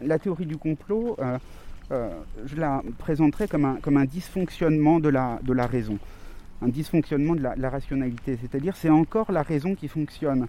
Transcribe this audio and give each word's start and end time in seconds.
la 0.00 0.18
théorie 0.18 0.46
du 0.46 0.56
complot, 0.56 1.16
je 1.90 2.56
la 2.56 2.82
présenterai 2.98 3.48
comme 3.48 3.96
un, 3.96 4.04
dysfonctionnement 4.04 5.00
de 5.00 5.08
la, 5.08 5.38
de 5.42 5.52
la 5.52 5.66
raison, 5.66 5.98
un 6.62 6.68
dysfonctionnement 6.68 7.34
de 7.34 7.42
la, 7.42 7.70
rationalité, 7.70 8.38
c'est-à-dire 8.40 8.76
c'est 8.76 8.90
encore 8.90 9.32
la 9.32 9.42
raison 9.42 9.74
qui 9.74 9.88
fonctionne. 9.88 10.46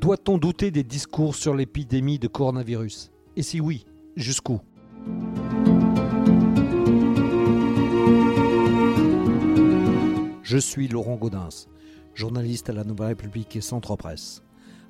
Doit-on 0.00 0.38
douter 0.38 0.70
des 0.70 0.84
discours 0.84 1.34
sur 1.34 1.54
l'épidémie 1.54 2.20
de 2.20 2.28
coronavirus? 2.28 3.10
Et 3.34 3.42
si 3.42 3.60
oui, 3.60 3.84
jusqu'où? 4.14 4.60
Je 10.48 10.58
suis 10.58 10.86
Laurent 10.86 11.16
Gaudens, 11.16 11.66
journaliste 12.14 12.70
à 12.70 12.72
la 12.72 12.84
Nouvelle 12.84 13.08
République 13.08 13.56
et 13.56 13.60
Centre 13.60 13.96
Presse. 13.96 14.44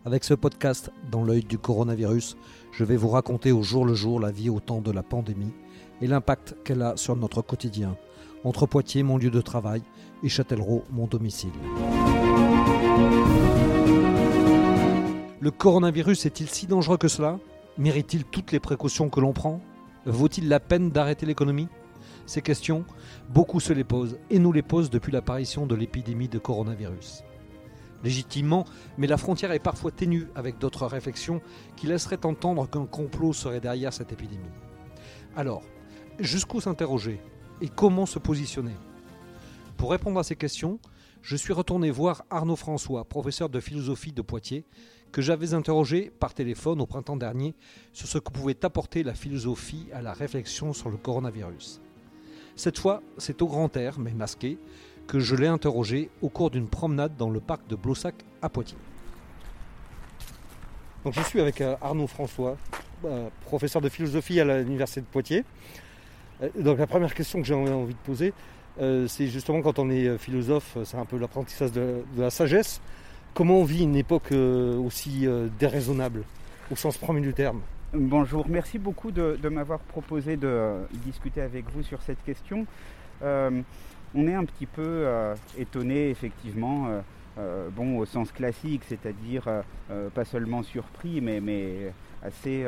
Avec 0.04 0.22
ce 0.22 0.34
podcast 0.34 0.90
dans 1.10 1.24
l'œil 1.24 1.44
du 1.44 1.56
coronavirus, 1.56 2.36
je 2.72 2.84
vais 2.84 2.98
vous 2.98 3.08
raconter 3.08 3.52
au 3.52 3.62
jour 3.62 3.86
le 3.86 3.94
jour 3.94 4.20
la 4.20 4.30
vie 4.30 4.50
au 4.50 4.60
temps 4.60 4.82
de 4.82 4.90
la 4.90 5.02
pandémie 5.02 5.54
et 6.02 6.08
l'impact 6.08 6.56
qu'elle 6.62 6.82
a 6.82 6.98
sur 6.98 7.16
notre 7.16 7.40
quotidien, 7.40 7.96
entre 8.44 8.66
Poitiers, 8.66 9.02
mon 9.02 9.16
lieu 9.16 9.30
de 9.30 9.40
travail, 9.40 9.82
et 10.22 10.28
Châtellerault, 10.28 10.84
mon 10.90 11.06
domicile. 11.06 11.48
Le 15.40 15.50
coronavirus 15.50 16.26
est-il 16.26 16.50
si 16.50 16.66
dangereux 16.66 16.98
que 16.98 17.08
cela? 17.08 17.38
Mérite-t-il 17.78 18.24
toutes 18.24 18.52
les 18.52 18.60
précautions 18.60 19.08
que 19.08 19.20
l'on 19.20 19.32
prend? 19.32 19.62
Vaut-il 20.04 20.50
la 20.50 20.60
peine 20.60 20.90
d'arrêter 20.90 21.24
l'économie? 21.24 21.68
Ces 22.26 22.42
questions, 22.42 22.84
beaucoup 23.28 23.60
se 23.60 23.72
les 23.72 23.84
posent, 23.84 24.18
et 24.30 24.38
nous 24.38 24.52
les 24.52 24.62
posent 24.62 24.90
depuis 24.90 25.12
l'apparition 25.12 25.66
de 25.66 25.74
l'épidémie 25.74 26.28
de 26.28 26.38
coronavirus. 26.38 27.22
Légitimement, 28.04 28.66
mais 28.98 29.06
la 29.06 29.16
frontière 29.16 29.52
est 29.52 29.58
parfois 29.58 29.90
ténue 29.90 30.28
avec 30.34 30.58
d'autres 30.58 30.86
réflexions 30.86 31.40
qui 31.76 31.86
laisseraient 31.86 32.26
entendre 32.26 32.68
qu'un 32.68 32.86
complot 32.86 33.32
serait 33.32 33.60
derrière 33.60 33.92
cette 33.92 34.12
épidémie. 34.12 34.44
Alors, 35.36 35.62
jusqu'où 36.18 36.60
s'interroger 36.60 37.20
et 37.60 37.68
comment 37.68 38.06
se 38.06 38.18
positionner? 38.18 38.76
Pour 39.76 39.90
répondre 39.90 40.18
à 40.18 40.24
ces 40.24 40.36
questions, 40.36 40.78
je 41.22 41.36
suis 41.36 41.52
retourné 41.52 41.90
voir 41.90 42.24
Arnaud 42.30 42.56
François, 42.56 43.04
professeur 43.04 43.48
de 43.48 43.60
philosophie 43.60 44.12
de 44.12 44.22
Poitiers, 44.22 44.64
que 45.12 45.22
j'avais 45.22 45.54
interrogé 45.54 46.10
par 46.10 46.34
téléphone 46.34 46.80
au 46.80 46.86
printemps 46.86 47.16
dernier 47.16 47.54
sur 47.92 48.06
ce 48.06 48.18
que 48.18 48.30
pouvait 48.30 48.64
apporter 48.64 49.02
la 49.02 49.14
philosophie 49.14 49.88
à 49.92 50.02
la 50.02 50.12
réflexion 50.12 50.72
sur 50.72 50.90
le 50.90 50.96
coronavirus. 50.96 51.80
Cette 52.56 52.78
fois, 52.78 53.02
c'est 53.18 53.42
au 53.42 53.46
grand 53.46 53.76
air, 53.76 53.98
mais 53.98 54.12
masqué, 54.12 54.58
que 55.06 55.20
je 55.20 55.36
l'ai 55.36 55.46
interrogé 55.46 56.10
au 56.22 56.30
cours 56.30 56.50
d'une 56.50 56.68
promenade 56.68 57.14
dans 57.16 57.28
le 57.28 57.38
parc 57.38 57.66
de 57.68 57.76
Blossac 57.76 58.14
à 58.40 58.48
Poitiers. 58.48 58.78
Donc 61.04 61.14
je 61.14 61.22
suis 61.22 61.40
avec 61.40 61.60
euh, 61.60 61.76
Arnaud 61.80 62.06
François, 62.06 62.56
euh, 63.04 63.28
professeur 63.42 63.82
de 63.82 63.88
philosophie 63.88 64.40
à 64.40 64.44
l'université 64.44 65.02
de 65.02 65.06
Poitiers. 65.06 65.44
Euh, 66.42 66.48
donc 66.58 66.78
la 66.78 66.86
première 66.86 67.14
question 67.14 67.40
que 67.40 67.46
j'ai 67.46 67.54
envie 67.54 67.94
de 67.94 67.98
poser, 67.98 68.32
c'est 69.06 69.28
justement 69.28 69.62
quand 69.62 69.78
on 69.78 69.88
est 69.88 70.18
philosophe, 70.18 70.76
c'est 70.84 70.98
un 70.98 71.06
peu 71.06 71.16
l'apprentissage 71.16 71.72
de, 71.72 72.02
la 72.18 72.28
sagesse. 72.30 72.80
Comment 73.32 73.60
on 73.60 73.64
vit 73.64 73.84
une 73.84 73.96
époque 73.96 74.32
aussi 74.32 75.26
déraisonnable, 75.58 76.24
au 76.70 76.76
sens 76.76 76.98
premier 76.98 77.22
du 77.22 77.32
terme? 77.32 77.62
Bonjour, 77.98 78.46
merci 78.46 78.78
beaucoup 78.78 79.10
de, 79.10 79.48
m'avoir 79.48 79.78
proposé 79.78 80.36
de 80.36 80.74
discuter 80.92 81.40
avec 81.40 81.64
vous 81.70 81.82
sur 81.82 82.02
cette 82.02 82.22
question. 82.24 82.66
Euh, 83.22 83.62
on 84.14 84.28
est 84.28 84.34
un 84.34 84.44
petit 84.44 84.66
peu 84.66 84.82
euh, 84.84 85.34
étonné, 85.56 86.10
effectivement, 86.10 86.88
euh, 87.38 87.70
bon, 87.70 87.96
au 87.96 88.04
sens 88.04 88.32
classique, 88.32 88.82
c'est-à-dire 88.86 89.48
pas 90.14 90.26
seulement 90.26 90.62
surpris, 90.62 91.22
mais, 91.22 91.92
assez 92.22 92.66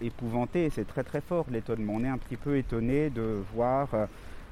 épouvanté. 0.00 0.70
C'est 0.70 0.86
très 0.86 1.02
très 1.02 1.20
fort 1.20 1.46
l'étonnement. 1.50 1.94
On 1.96 2.04
est 2.04 2.08
un 2.08 2.18
petit 2.18 2.36
peu 2.36 2.56
étonné 2.56 3.10
de 3.10 3.42
voir 3.52 3.88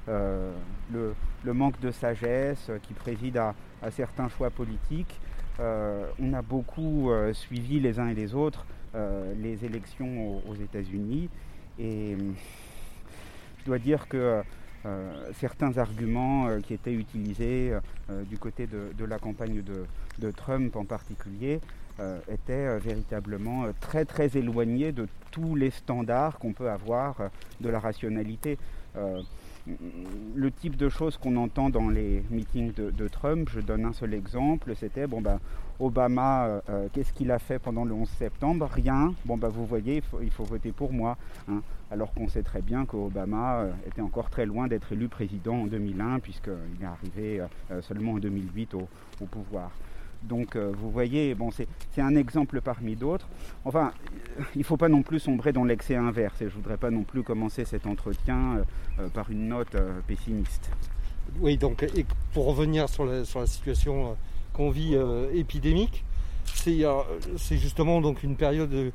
le, 0.07 1.13
manque 1.45 1.79
de 1.79 1.91
sagesse 1.91 2.71
qui 2.83 2.93
préside 2.93 3.37
à, 3.37 3.55
certains 3.91 4.27
choix 4.27 4.49
politiques. 4.49 5.21
on 5.59 6.33
a 6.33 6.41
beaucoup 6.41 7.09
suivi 7.31 7.79
les 7.79 7.99
uns 7.99 8.09
et 8.09 8.15
les 8.15 8.35
autres 8.35 8.65
les 8.93 9.65
élections 9.65 10.41
aux, 10.47 10.55
États-Unis. 10.55 11.29
Et 11.77 12.13
euh, 12.13 12.31
je 13.59 13.65
dois 13.65 13.79
dire 13.79 14.07
que 14.07 14.41
euh, 14.85 15.31
certains 15.39 15.77
arguments 15.77 16.59
qui 16.61 16.73
étaient 16.73 16.93
utilisés 16.93 17.73
du 18.29 18.37
côté 18.37 18.67
de, 18.67 19.05
la 19.05 19.19
campagne 19.19 19.61
de, 19.61 20.31
Trump 20.31 20.75
en 20.75 20.85
particulier 20.85 21.59
étaient 22.29 22.79
véritablement 22.79 23.65
très 23.81 24.05
très 24.05 24.37
éloignés 24.37 24.93
de 24.93 25.07
tous 25.31 25.55
les 25.55 25.69
standards 25.69 26.39
qu'on 26.39 26.53
peut 26.53 26.69
avoir 26.69 27.29
de 27.59 27.69
la 27.69 27.79
rationalité 27.79 28.57
le 30.35 30.51
type 30.51 30.75
de 30.75 30.89
choses 30.89 31.17
qu'on 31.17 31.35
entend 31.37 31.69
dans 31.69 31.89
les 31.89 32.23
meetings 32.29 32.73
de, 32.73 33.07
Trump, 33.07 33.49
je 33.51 33.59
donne 33.59 33.85
un 33.85 33.93
seul 33.93 34.13
exemple, 34.13 34.73
c'était 34.75 35.07
bon 35.07 35.21
ben 35.21 35.39
Obama, 35.79 36.45
euh, 36.45 36.61
euh, 36.69 36.87
qu'est-ce 36.91 37.13
qu'il 37.13 37.31
a 37.31 37.39
fait 37.39 37.57
pendant 37.57 37.85
le 37.85 37.93
11 37.93 38.09
septembre? 38.09 38.69
Rien. 38.71 39.13
Bon 39.25 39.37
ben 39.37 39.47
vous 39.47 39.65
voyez, 39.65 40.03
il 40.21 40.31
faut, 40.31 40.43
voter 40.43 40.71
pour 40.71 40.91
moi. 40.91 41.17
Hein. 41.47 41.61
alors 41.89 42.13
qu'on 42.13 42.27
sait 42.27 42.43
très 42.43 42.61
bien 42.61 42.85
qu'Obama 42.85 43.61
euh, 43.61 43.71
était 43.87 44.01
encore 44.01 44.29
très 44.29 44.45
loin 44.45 44.67
d'être 44.67 44.91
élu 44.91 45.07
président 45.07 45.55
en 45.55 45.67
2001, 45.67 46.19
puisqu'il 46.19 46.83
est 46.83 46.85
arrivé 46.85 47.41
seulement 47.81 48.13
en 48.13 48.19
2008 48.19 48.73
au 48.73 49.25
pouvoir. 49.25 49.71
Donc 50.23 50.55
euh, 50.55 50.71
vous 50.77 50.91
voyez, 50.91 51.33
bon, 51.33 51.49
c'est 51.51 51.67
un 52.01 52.15
exemple 52.15 52.61
parmi 52.61 52.95
d'autres. 52.95 53.27
Enfin, 53.65 53.93
il 54.55 54.59
ne 54.59 54.63
faut 54.63 54.77
pas 54.77 54.89
non 54.89 55.01
plus 55.01 55.19
sombrer 55.19 55.53
dans 55.53 55.63
l'excès 55.63 55.95
inverse. 55.95 56.41
Et 56.41 56.45
je 56.45 56.55
ne 56.55 56.61
voudrais 56.61 56.77
pas 56.77 56.91
non 56.91 57.03
plus 57.03 57.23
commencer 57.23 57.65
cet 57.65 57.87
entretien 57.87 58.57
euh, 58.57 58.63
euh, 58.99 59.09
par 59.09 59.29
une 59.31 59.47
note 59.47 59.75
pessimiste. 60.07 60.69
Oui, 61.39 61.57
donc 61.57 61.83
et 61.83 62.05
pour 62.33 62.45
revenir 62.45 62.89
sur 62.89 63.05
la, 63.05 63.23
situation 63.45 64.17
qu'on 64.51 64.71
vit 64.71 64.97
épidémique, 65.33 66.03
c'est 66.45 67.57
justement 67.57 68.01
donc 68.01 68.23
une 68.23 68.35
période 68.35 68.91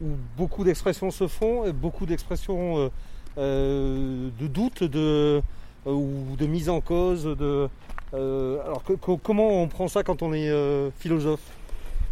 où 0.00 0.06
beaucoup 0.38 0.64
d'expressions 0.64 1.10
se 1.10 1.28
font, 1.28 1.70
beaucoup 1.72 2.06
d'expressions 2.06 2.90
de 3.36 4.46
doute 4.48 4.84
de, 4.84 5.42
ou 5.84 6.34
de 6.38 6.46
mise 6.46 6.70
en 6.70 6.80
cause, 6.80 7.24
de, 7.24 7.68
euh, 8.14 8.60
alors 8.64 8.82
comment 9.22 9.62
on 9.62 9.68
prend 9.68 9.88
ça 9.88 10.02
quand 10.02 10.22
on 10.22 10.32
est 10.32 10.50
euh, 10.50 10.90
philosophe? 10.92 11.52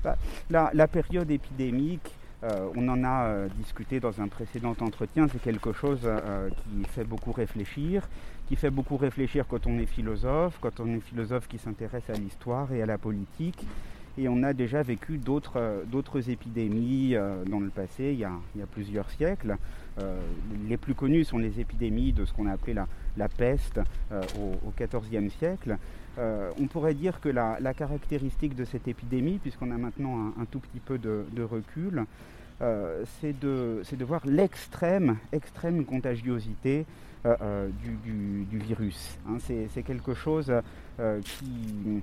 Bah, 0.03 0.17
la, 0.51 0.89
période 0.89 1.31
épidémique, 1.31 2.11
euh, 2.43 2.69
on 2.77 2.89
en 2.89 3.05
a 3.05 3.49
discuté 3.57 4.01
dans 4.01 4.21
un 4.21 4.29
précédent 4.29 4.77
entretien, 4.81 5.29
c'est 5.33 5.41
quelque 5.41 5.73
chose 5.73 6.01
qui 6.01 6.85
fait 6.91 7.05
beaucoup 7.05 7.33
réfléchir, 7.33 8.07
qui 8.47 8.57
fait 8.57 8.71
beaucoup 8.71 8.99
réfléchir 8.99 9.47
quand 9.49 9.67
on 9.67 9.79
est 9.79 9.87
philosophe, 9.87 10.59
quand 10.61 10.79
on 10.81 10.89
est 10.89 11.01
philosophe 11.01 11.49
qui 11.49 11.57
s'intéresse 11.59 12.11
à 12.11 12.15
l'histoire 12.15 12.71
et 12.73 12.83
à 12.83 12.87
la 12.87 12.99
politique. 12.99 13.65
Et 14.19 14.29
on 14.29 14.43
a 14.43 14.53
déjà 14.53 14.83
vécu 14.83 15.17
d'autres 15.17 16.29
épidémies 16.29 17.17
dans 17.47 17.61
le 17.61 17.71
passé, 17.71 18.13
il 18.13 18.19
y 18.19 18.25
a, 18.25 18.67
plusieurs 18.71 19.11
siècles. 19.11 19.57
Les 20.69 20.77
plus 20.77 20.95
connues 20.95 21.25
sont 21.25 21.39
les 21.39 21.61
épidémies 21.61 22.13
de 22.13 22.25
ce 22.25 22.33
qu'on 22.33 22.47
a 22.47 22.53
appelé 22.53 22.75
la, 23.17 23.29
peste 23.29 23.81
euh, 24.13 24.23
au 24.41 24.73
XIVe 24.77 25.31
siècle. 25.39 25.77
Euh, 26.19 26.51
on 26.61 26.67
pourrait 26.67 26.95
dire 26.95 27.21
que 27.21 27.29
la, 27.29 27.75
caractéristique 27.75 28.55
de 28.55 28.65
cette 28.65 28.89
épidémie, 28.89 29.39
puisqu'on 29.39 29.71
a 29.71 29.79
maintenant 29.79 30.33
un, 30.41 30.45
tout 30.45 30.61
petit 30.61 30.81
peu 30.81 30.99
de, 30.99 31.43
recul, 31.43 32.05
euh, 32.63 33.05
c'est 33.21 33.39
de, 33.39 34.05
voir 34.05 34.23
l'extrême 34.27 35.19
extrême 35.33 35.85
contagiosité 35.85 36.87
du, 37.25 38.59
virus. 38.59 39.19
Hein. 39.29 39.39
c'est 39.41 39.83
quelque 39.83 40.15
chose 40.15 40.53
qui 41.25 42.03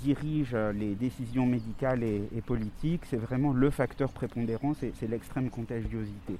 dirige 0.00 0.54
les 0.54 0.94
décisions 0.94 1.46
médicales 1.46 2.02
et 2.02 2.42
politiques. 2.44 3.02
C'est 3.06 3.16
vraiment 3.16 3.52
le 3.52 3.70
facteur 3.70 4.12
prépondérant, 4.12 4.74
c'est 4.74 5.08
l'extrême 5.08 5.50
contagiosité. 5.50 6.36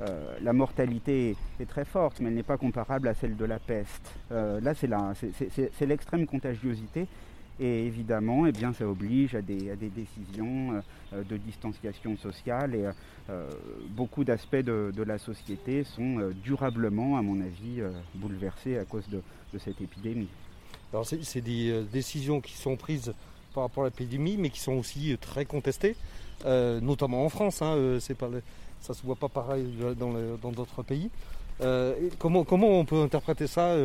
Euh, 0.00 0.36
la 0.42 0.52
mortalité 0.52 1.36
est 1.58 1.68
très 1.68 1.84
forte, 1.84 2.20
mais 2.20 2.28
elle 2.28 2.34
n'est 2.34 2.42
pas 2.42 2.56
comparable 2.56 3.08
à 3.08 3.14
celle 3.14 3.36
de 3.36 3.44
la 3.44 3.58
peste. 3.58 4.14
Euh, 4.30 4.60
là, 4.60 4.72
c'est 4.74 5.86
l'extrême 5.86 6.26
contagiosité. 6.26 7.06
Et 7.60 7.86
évidemment, 7.86 8.46
eh 8.46 8.52
bien, 8.52 8.72
ça 8.72 8.86
oblige 8.86 9.34
à 9.34 9.42
des, 9.42 9.74
décisions 9.76 10.80
euh, 11.12 11.24
de 11.24 11.36
distanciation 11.36 12.16
sociale. 12.16 12.74
Et 12.74 12.84
beaucoup 13.90 14.24
d'aspects 14.24 14.56
de, 14.56 15.02
la 15.02 15.18
société 15.18 15.84
sont 15.84 16.30
durablement, 16.42 17.18
à 17.18 17.22
mon 17.22 17.40
avis, 17.40 17.82
bouleversés 18.14 18.78
à 18.78 18.84
cause 18.84 19.08
de, 19.08 19.20
cette 19.58 19.80
épidémie. 19.80 20.28
Alors, 20.92 21.04
c'est 21.06 21.40
des 21.40 21.82
décisions 21.92 22.40
qui 22.40 22.56
sont 22.56 22.76
prises 22.76 23.12
par 23.54 23.64
rapport 23.64 23.84
à 23.84 23.88
l'épidémie, 23.88 24.36
mais 24.38 24.50
qui 24.50 24.60
sont 24.60 24.74
aussi 24.74 25.16
très 25.20 25.44
contestées, 25.44 25.96
notamment 26.46 27.24
en 27.24 27.28
France. 27.28 27.60
Hein, 27.60 27.98
ça 28.00 28.94
se 28.94 29.02
voit 29.02 29.16
pas 29.16 29.28
pareil 29.28 29.66
dans 29.98 30.52
d'autres 30.52 30.82
pays. 30.82 31.10
comment, 32.18 32.44
comment 32.44 32.80
on 32.80 32.84
peut 32.84 33.02
interpréter 33.02 33.46
ça, 33.46 33.76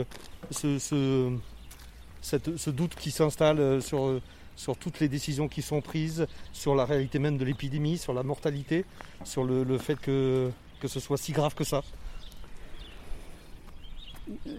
doute 2.67 2.95
qui 2.95 3.11
s'installe 3.11 3.81
sur, 3.81 4.19
sur 4.55 4.77
toutes 4.77 4.99
les 4.99 5.09
décisions 5.09 5.47
qui 5.47 5.61
sont 5.61 5.81
prises, 5.81 6.27
sur 6.51 6.75
la 6.75 6.85
réalité 6.85 7.19
même 7.19 7.37
de 7.37 7.45
l'épidémie, 7.45 7.97
sur 7.97 8.13
la 8.13 8.23
mortalité, 8.23 8.85
sur 9.23 9.43
le, 9.43 9.77
fait 9.77 9.99
que, 9.99 10.49
que 10.79 10.87
ce 10.87 10.99
soit 10.99 11.17
si 11.17 11.31
grave 11.31 11.55
que 11.55 11.63
ça 11.63 11.81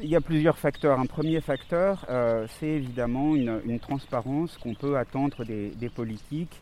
il 0.02 0.08
y 0.08 0.16
a 0.16 0.20
plusieurs 0.20 0.58
facteurs. 0.58 1.00
Un 1.00 1.06
premier 1.06 1.40
facteur, 1.40 2.04
euh, 2.10 2.46
c'est 2.58 2.68
évidemment 2.68 3.34
une, 3.34 3.78
transparence 3.80 4.58
qu'on 4.58 4.74
peut 4.74 4.96
attendre 4.96 5.44
des, 5.44 5.88
politiques. 5.88 6.60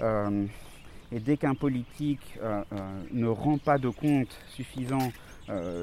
Euh, 0.00 0.46
et 1.12 1.20
dès 1.20 1.36
qu'un 1.36 1.54
politique 1.54 2.38
euh, 2.42 2.62
ne 3.12 3.26
rend 3.26 3.58
pas 3.58 3.78
de 3.78 3.88
compte 3.88 4.36
suffisant 4.48 5.12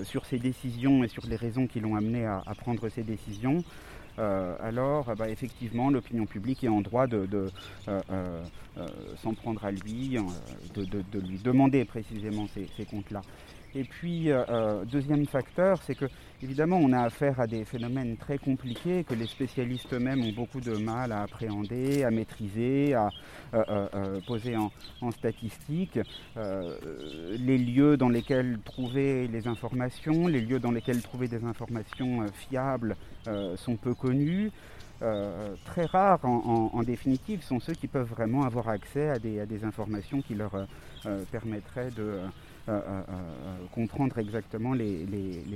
sur 0.06 0.25
ses 0.25 0.40
décisions 0.40 1.04
et 1.04 1.10
sur 1.10 1.28
les 1.28 1.36
raisons 1.36 1.68
qui 1.68 1.81
l'ont 1.81 1.98
amené 1.98 2.25
à, 2.25 2.42
prendre 2.58 2.88
ces 2.88 3.04
décisions, 3.04 3.66
alors 4.18 5.16
bah, 5.16 5.30
effectivement 5.30 5.90
l'opinion 5.90 6.25
publique 6.25 6.64
est 6.64 6.69
en 6.69 6.81
droit 6.81 7.08
de, 7.08 7.50
s'en 9.22 9.34
prendre 9.34 9.64
à 9.64 9.72
lui, 9.72 10.18
de, 10.75 11.19
lui 11.19 11.38
demander 11.44 11.86
précisément 11.86 12.48
ces 12.48 12.86
comptes-là. 12.86 13.22
Et 13.77 13.83
puis, 13.83 14.31
euh, 14.31 14.44
euh, 14.50 14.85
deuxième 14.85 15.27
facteur, 15.27 15.79
c'est 15.83 15.94
que, 15.94 16.06
évidemment, 16.41 16.77
on 16.77 16.91
a 16.94 17.01
affaire 17.01 17.39
à 17.39 17.45
des 17.45 17.63
phénomènes 17.63 18.18
très 18.18 18.39
compliqués 18.39 19.03
que 19.03 19.13
les 19.13 19.27
spécialistes 19.27 19.94
eux-mêmes 19.94 20.24
ont 20.24 20.31
beaucoup 20.31 20.62
de 20.62 20.75
mal 20.77 21.12
à 21.12 21.21
appréhender, 21.21 22.03
à 22.03 22.09
maîtriser, 22.09 22.95
à 22.95 23.09
euh, 23.53 24.19
poser 24.25 24.57
en, 24.57 24.71
en 25.01 25.12
statistiques. 25.12 26.00
les 26.35 27.57
lieux 27.59 27.97
dans 27.97 28.09
lesquels 28.09 28.57
trouver 28.65 29.27
les 29.27 29.47
informations, 29.47 30.25
les 30.25 30.41
lieux 30.41 30.59
dans 30.59 30.71
lesquels 30.71 31.03
trouver 31.03 31.27
des 31.27 31.44
informations 31.44 32.25
fiables 32.33 32.95
sont 33.56 33.75
peu 33.75 33.94
connus. 33.94 34.51
très 35.65 35.85
rares 35.85 36.25
en, 36.25 36.81
définitive 36.83 37.44
sont 37.44 37.59
ceux 37.59 37.74
qui 37.74 37.88
peuvent 37.88 38.09
vraiment 38.09 38.44
avoir 38.44 38.69
accès 38.69 39.09
à 39.09 39.19
des 39.19 39.63
informations 39.63 40.21
qui 40.21 40.33
leur 40.33 40.68
permettraient 41.31 41.91
de, 41.91 42.19
comprendre 43.72 44.18
exactement 44.18 44.74
les, 44.74 45.06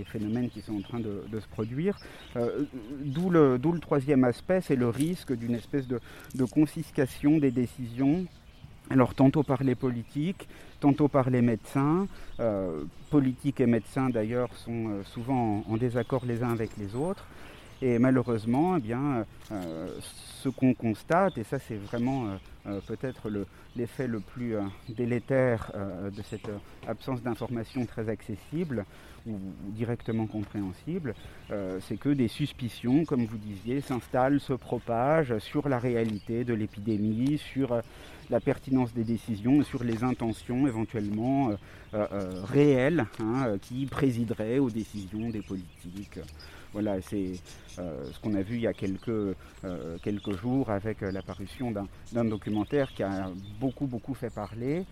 phénomènes 0.06 0.50
qui 0.50 0.62
sont 0.62 0.78
en 0.78 0.82
train 0.82 1.00
de, 1.00 1.40
se 1.40 1.48
produire. 1.48 1.98
Euh, 2.36 2.66
d'où 3.04 3.30
le, 3.30 3.60
troisième 3.80 4.24
aspect, 4.24 4.62
c'est 4.62 4.76
le 4.76 4.90
risque 4.90 5.34
d'une 5.34 5.56
espèce 5.56 5.88
de, 5.88 6.00
confiscation 6.46 7.38
des 7.38 7.52
décisions 7.52 8.26
alors 8.90 9.14
tantôt 9.14 9.44
par 9.44 9.64
les 9.64 9.76
politiques, 9.76 10.50
tantôt 10.82 11.08
par 11.08 11.30
les 11.30 11.42
médecins. 11.42 12.08
Euh, 12.42 12.84
politiques 13.10 13.62
et 13.62 13.66
médecins 13.66 14.10
d'ailleurs 14.10 14.54
sont 14.56 14.90
euh, 14.90 15.04
souvent 15.06 15.64
en, 15.70 15.78
désaccord 15.78 16.26
les 16.26 16.44
uns 16.44 16.52
avec 16.52 16.72
les 16.78 16.94
autres. 16.96 17.26
Et 17.82 17.98
malheureusement, 17.98 18.78
eh 18.78 18.80
bien, 18.80 19.26
ce 19.50 20.50
qu'on 20.50 20.74
constate, 20.74 21.38
et 21.38 21.44
ça 21.44 21.60
c'est 21.60 21.78
vraiment 21.78 22.38
euh, 22.68 22.80
peut-être 22.86 23.28
l'effet 23.76 24.06
le, 24.06 24.20
plus 24.20 24.56
euh, 24.56 24.62
délétère 24.90 25.72
euh, 25.74 26.12
de 26.12 26.22
cette 26.22 26.50
absence 26.88 27.24
d'information 27.24 27.84
très 27.88 28.08
accessible 28.08 28.86
ou, 29.26 29.40
directement 29.70 30.26
compréhensible, 30.26 31.14
c'est 31.82 31.98
que 31.98 32.10
des 32.10 32.28
suspicions, 32.28 33.06
comme 33.06 33.26
vous 33.26 33.38
disiez, 33.38 33.80
s'installent, 33.80 34.40
se 34.40 34.54
propagent 34.54 35.38
sur 35.38 35.70
la 35.70 35.78
réalité 35.78 36.44
de 36.44 36.56
l'épidémie, 36.56 37.38
sur 37.38 37.82
la 38.32 38.40
pertinence 38.40 38.96
des 38.96 39.04
décisions, 39.04 39.62
sur 39.62 39.84
les 39.84 40.04
intentions 40.04 40.66
éventuellement 40.66 41.52
réelles 41.94 43.06
hein, 43.20 43.58
qui 43.62 43.86
présideraient 43.86 44.58
aux 44.58 44.72
décisions 44.72 45.30
des 45.30 45.44
politiques. 45.44 46.20
Voilà, 46.74 47.02
c'est 47.02 47.34
euh, 47.80 48.06
ce 48.12 48.20
qu'on 48.20 48.34
a 48.36 48.42
vu 48.42 48.56
il 48.56 48.62
y 48.62 48.68
a 48.68 48.74
quelques, 48.74 49.10
euh, 49.10 49.98
quelques 50.04 50.38
jours 50.38 50.70
avec 50.70 51.04
euh, 51.04 51.12
l'apparition 51.12 51.74
d'un 52.12 52.26
documentaire 52.26 52.94
qui 52.94 53.04
a 53.04 53.30
beaucoup 53.60 53.88
beaucoup 53.88 54.14
fait 54.14 54.34
parler 54.34 54.86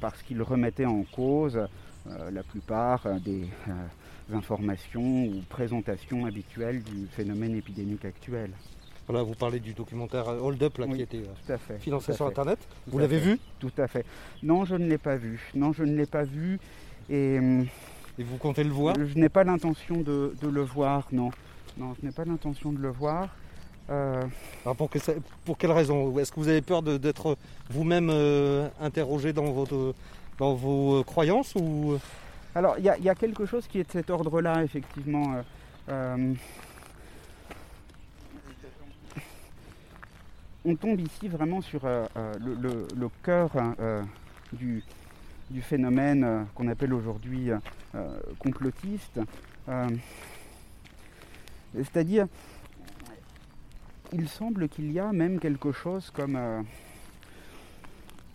parce 0.00 0.20
qu'il 0.24 0.42
remettait 0.42 0.84
en 0.84 1.04
cause 1.04 1.60
la 2.06 2.42
plupart 2.42 3.06
des 3.20 3.46
informations 4.32 5.26
ou 5.26 5.42
présentations 5.48 6.26
habituelles 6.26 6.82
du 6.82 7.06
phénomène 7.06 7.54
épidémique 7.54 8.04
actuel. 8.04 8.50
Voilà, 9.06 9.22
vous 9.22 9.36
parlez 9.36 9.60
du 9.60 9.74
documentaire 9.74 10.26
Hold 10.26 10.60
Up 10.60 10.80
qui 10.92 11.02
était 11.02 11.22
financé 11.78 12.14
sur 12.14 12.26
Internet. 12.26 12.58
vous 12.88 12.98
l'avez 12.98 13.20
vu? 13.20 13.38
Tout 13.60 13.70
à 13.78 13.86
fait. 13.86 14.04
Non, 14.42 14.64
je 14.64 14.74
ne 14.74 14.88
l'ai 14.88 14.98
pas 14.98 15.14
vu. 15.14 15.52
Non, 15.54 15.72
je 15.72 15.84
ne 15.84 15.94
l'ai 15.94 16.06
pas 16.06 16.24
vu. 16.24 16.58
Et 17.08 17.38
hum, 17.38 17.66
et 18.18 18.22
vous 18.22 18.36
comptez 18.38 18.64
le 18.64 18.70
voir 18.70 18.96
Je 18.96 19.18
n'ai 19.18 19.28
pas 19.28 19.44
l'intention 19.44 20.00
de, 20.00 20.32
le 20.42 20.62
voir, 20.62 21.06
non. 21.12 21.30
Non, 21.76 21.94
je 22.00 22.06
n'ai 22.06 22.12
pas 22.12 22.24
l'intention 22.24 22.72
de 22.72 22.78
le 22.78 22.88
voir. 22.88 23.28
Euh, 23.90 24.22
Alors 24.64 24.74
pour, 24.74 24.90
que 24.90 24.98
pour 25.44 25.58
quelle 25.58 25.70
raison? 25.70 26.18
Est-ce 26.18 26.32
que 26.32 26.40
vous 26.40 26.48
avez 26.48 26.62
peur 26.62 26.82
d'être 26.82 27.36
vous-même 27.70 28.08
euh, 28.10 28.68
interrogé 28.80 29.32
dans, 29.32 29.52
votre, 29.52 29.94
dans 30.38 30.54
vos 30.54 31.00
euh, 31.00 31.04
croyances 31.04 31.54
ou... 31.54 31.98
Alors 32.54 32.76
il 32.78 32.84
y, 32.84 33.08
a 33.10 33.14
quelque 33.14 33.44
chose 33.44 33.66
qui 33.66 33.80
est 33.80 33.84
de 33.86 33.92
cet 33.92 34.08
ordre-là, 34.08 34.64
effectivement. 34.64 35.42
on 40.64 40.74
tombe 40.74 40.98
ici 40.98 41.28
vraiment 41.28 41.60
sur 41.60 41.82
le, 41.84 42.86
le, 42.96 43.08
cœur 43.22 43.50
du, 44.54 44.82
du 45.50 45.60
phénomène 45.60 46.46
qu'on 46.54 46.68
appelle 46.68 46.94
aujourd'hui 46.94 47.50
complotiste. 48.38 49.20
C'est-à-dire, 51.74 52.26
il 54.12 54.28
semble 54.28 54.68
qu'il 54.68 54.92
y 54.92 54.98
a 54.98 55.12
même 55.12 55.38
quelque 55.38 55.72
chose 55.72 56.10
comme 56.10 56.64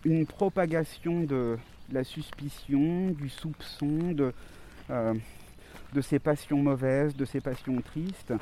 une 0.04 0.26
propagation 0.26 1.20
de 1.20 1.58
la 1.90 2.04
suspicion, 2.04 3.10
du 3.10 3.28
soupçon, 3.28 4.12
de, 4.12 4.32
de 5.92 6.00
ces 6.00 6.18
passions 6.18 6.62
mauvaises, 6.62 7.16
de 7.16 7.24
ces 7.24 7.40
passions 7.40 7.80
tristes, 7.80 8.32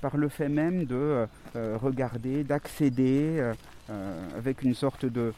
par 0.00 0.16
le 0.16 0.28
fait 0.28 0.48
même 0.48 0.84
de 0.84 1.26
regarder, 1.54 2.44
d'accéder 2.44 3.52
avec 4.36 4.62
une 4.62 4.74
sorte 4.74 5.06
de 5.06 5.32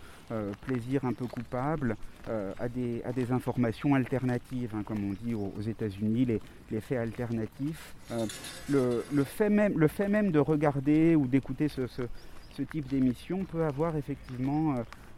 plaisir 0.66 1.04
un 1.04 1.12
peu 1.12 1.26
coupable 1.26 1.96
euh, 2.28 2.52
à, 2.58 2.68
des, 2.68 3.32
informations 3.32 3.94
alternatives, 3.94 4.74
hein, 4.74 4.82
comme 4.84 5.10
on 5.10 5.14
dit 5.24 5.34
aux, 5.34 5.60
États-Unis, 5.60 6.26
les, 6.70 6.80
faits 6.80 6.98
alternatifs. 6.98 7.94
Euh, 8.12 9.00
le, 9.10 9.24
fait 9.24 9.48
même, 9.48 10.30
de 10.30 10.38
regarder 10.38 11.16
ou 11.16 11.26
d'écouter 11.26 11.68
ce, 11.68 11.82
type 12.70 12.88
d'émission 12.88 13.44
peut 13.44 13.64
avoir 13.64 13.96
effectivement 13.96 14.74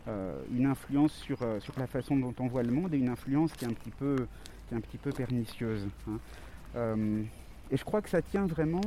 euh, 0.06 0.40
une 0.56 0.66
influence 0.66 1.12
sur, 1.12 1.38
la 1.76 1.86
façon 1.88 2.16
dont 2.16 2.34
on 2.38 2.46
voit 2.46 2.62
le 2.62 2.70
monde 2.70 2.94
et 2.94 2.98
une 2.98 3.08
influence 3.08 3.52
qui 3.52 3.64
est 3.64 3.68
un 3.68 3.72
petit 3.72 3.90
peu, 3.90 5.10
pernicieuse. 5.10 5.88
Hein. 6.08 6.98
et 7.70 7.76
je 7.76 7.84
crois 7.84 8.00
que 8.00 8.08
ça 8.08 8.22
tient 8.22 8.46
vraiment 8.46 8.80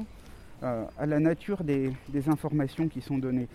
à 0.61 1.05
la 1.05 1.19
nature 1.19 1.63
des, 1.63 1.91
informations 2.27 2.87
qui 2.87 3.01
sont 3.01 3.17
données. 3.17 3.47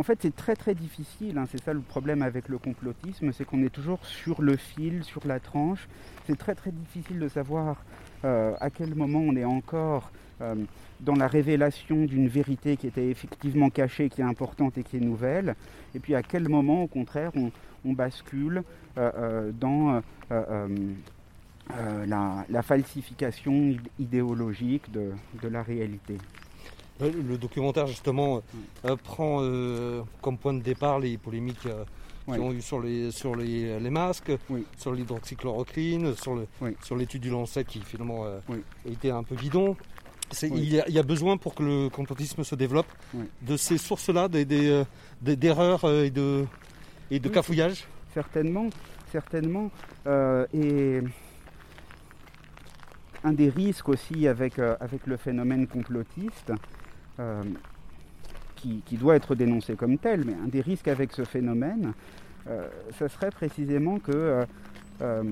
En 0.00 0.02
fait, 0.02 0.18
c'est 0.22 0.34
très 0.34 0.56
très 0.56 0.74
difficile, 0.74 1.36
hein. 1.36 1.44
c'est 1.52 1.62
ça 1.62 1.74
le 1.74 1.80
problème 1.80 2.22
avec 2.22 2.48
le 2.48 2.56
complotisme, 2.56 3.32
c'est 3.32 3.44
qu'on 3.44 3.62
est 3.62 3.68
toujours 3.68 4.06
sur 4.06 4.40
le 4.40 4.56
fil, 4.56 5.04
sur 5.04 5.26
la 5.26 5.40
tranche. 5.40 5.88
C'est 6.26 6.38
très 6.38 6.54
très 6.54 6.72
difficile 6.72 7.18
de 7.18 7.28
savoir 7.28 7.84
euh, 8.24 8.54
à 8.60 8.70
quel 8.70 8.94
moment 8.94 9.18
on 9.18 9.36
est 9.36 9.44
encore 9.44 10.10
euh, 10.40 10.54
dans 11.00 11.16
la 11.16 11.26
révélation 11.26 12.06
d'une 12.06 12.28
vérité 12.28 12.78
qui 12.78 12.86
était 12.86 13.08
effectivement 13.08 13.68
cachée, 13.68 14.08
qui 14.08 14.22
est 14.22 14.24
importante 14.24 14.78
et 14.78 14.84
qui 14.84 14.96
est 14.96 15.00
nouvelle, 15.00 15.54
et 15.94 15.98
puis 15.98 16.14
à 16.14 16.22
quel 16.22 16.48
moment, 16.48 16.84
au 16.84 16.88
contraire, 16.88 17.32
on, 17.84 17.92
bascule 17.92 18.62
euh, 18.96 19.52
dans 19.52 20.00
la, 22.06 22.62
falsification 22.62 23.76
idéologique 23.98 24.90
de 24.90 25.48
la 25.48 25.62
réalité. 25.62 26.16
Le 27.00 27.38
documentaire 27.38 27.86
justement 27.86 28.42
euh, 28.84 28.96
prend 28.96 29.38
euh, 29.40 30.02
comme 30.20 30.36
point 30.36 30.52
de 30.52 30.60
départ 30.62 30.98
les 30.98 31.16
polémiques 31.16 31.66
euh, 31.66 31.84
qui 32.26 32.38
ont 32.38 32.52
eu 32.52 32.60
sur 32.60 32.80
les, 32.80 33.10
sur 33.10 33.34
les, 33.34 33.90
masques, 33.90 34.32
sur 34.76 34.92
l'hydroxychloroquine, 34.92 36.14
sur, 36.14 36.96
l'étude 36.96 37.22
du 37.22 37.30
Lancet 37.30 37.64
qui 37.64 37.80
finalement 37.80 38.24
a 38.24 38.88
été 38.88 39.10
un 39.10 39.22
peu 39.22 39.34
bidon. 39.34 39.76
Il 40.42 40.64
y, 40.64 40.98
a, 40.98 41.02
besoin 41.02 41.38
pour 41.38 41.56
que 41.56 41.64
le 41.64 41.88
complotisme 41.88 42.44
se 42.44 42.54
développe 42.54 42.86
de 43.42 43.56
ces 43.56 43.78
sources-là, 43.78 44.28
des, 44.28 44.44
d'erreurs 45.22 45.84
et 45.90 46.10
de, 46.10 46.44
et 47.10 47.18
de 47.18 47.28
cafouillage? 47.28 47.84
Certainement, 48.14 48.68
certainement. 49.10 49.70
et 50.06 51.00
un 53.24 53.32
des 53.32 53.48
risques 53.48 53.88
aussi 53.88 54.28
avec, 54.28 54.60
avec 54.60 55.06
le 55.06 55.16
phénomène 55.16 55.66
complotiste, 55.66 56.52
euh, 57.20 57.42
qui, 58.56 58.96
doit 58.98 59.16
être 59.16 59.34
dénoncé 59.34 59.74
comme 59.74 59.96
tel, 59.96 60.26
mais 60.26 60.34
un 60.34 60.46
des 60.46 60.60
risques 60.60 60.88
avec 60.88 61.12
ce 61.12 61.24
phénomène, 61.24 61.94
euh, 62.46 62.68
ce 62.98 63.08
serait 63.08 63.30
précisément 63.30 63.98
que 63.98 64.44
euh, 65.00 65.24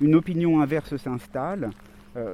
une 0.00 0.14
opinion 0.14 0.60
inverse 0.60 0.96
s'installe, 0.96 1.70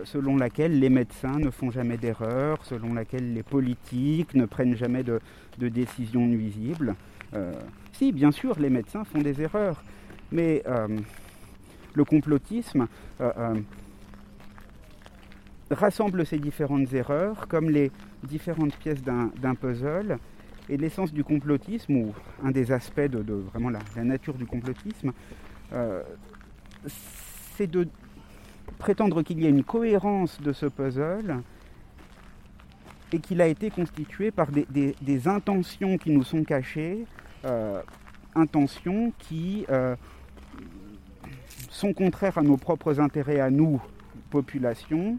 selon 0.05 0.37
laquelle 0.37 0.79
les 0.79 0.91
médecins 0.91 1.39
ne 1.39 1.49
font 1.51 1.71
jamais 1.71 1.97
d'erreurs, 1.97 2.63
selon 2.67 2.93
laquelle 2.93 3.33
les 3.33 3.43
politiques 3.43 4.35
ne 4.35 4.45
prennent 4.45 4.77
jamais 4.77 5.03
de, 5.03 5.21
décisions 5.59 6.27
nuisibles. 6.27 6.95
si, 7.93 8.13
bien 8.13 8.31
sûr, 8.31 8.59
les 8.59 8.71
médecins 8.71 9.05
font 9.05 9.21
des 9.21 9.41
erreurs, 9.41 9.83
mais 10.33 10.63
le 11.95 12.05
complotisme 12.05 12.89
rassemble 15.71 16.27
ces 16.27 16.39
différentes 16.39 16.93
erreurs 16.93 17.49
comme 17.49 17.71
les 17.71 17.91
différentes 18.25 18.77
pièces 18.77 19.03
d'un 19.03 19.55
puzzle. 19.55 20.19
Et 20.69 20.77
l'essence 20.79 21.13
du 21.13 21.23
complotisme, 21.23 21.95
ou 21.95 22.15
un 22.43 22.51
des 22.51 22.73
aspects 22.73 23.01
de, 23.01 23.35
vraiment 23.35 23.69
la, 23.69 23.81
nature 24.03 24.35
du 24.35 24.47
complotisme, 24.47 25.13
euh, 25.73 26.03
c'est 27.57 27.67
de 27.67 27.87
prétendre 28.79 29.23
qu'il 29.23 29.43
y 29.43 29.47
a 29.47 29.49
une 29.51 29.65
cohérence 29.65 30.41
de 30.41 30.53
ce 30.53 30.67
puzzle 30.67 31.43
et 33.13 33.19
qu'il 33.19 33.41
a 33.41 33.47
été 33.47 33.71
constitué 33.71 34.31
par 34.31 34.49
des, 34.51 35.29
intentions 35.29 35.99
qui 35.99 36.11
nous 36.11 36.25
sont 36.25 36.45
cachées, 36.45 37.05
euh, 37.45 37.81
intentions 38.35 39.13
qui 39.19 39.67
euh, 39.69 39.95
sont 41.71 41.93
contraires 41.93 42.39
à 42.39 42.43
nos 42.43 42.57
propres 42.57 43.01
intérêts, 43.01 43.41
à 43.41 43.51
nous, 43.51 43.81
population, 44.31 45.19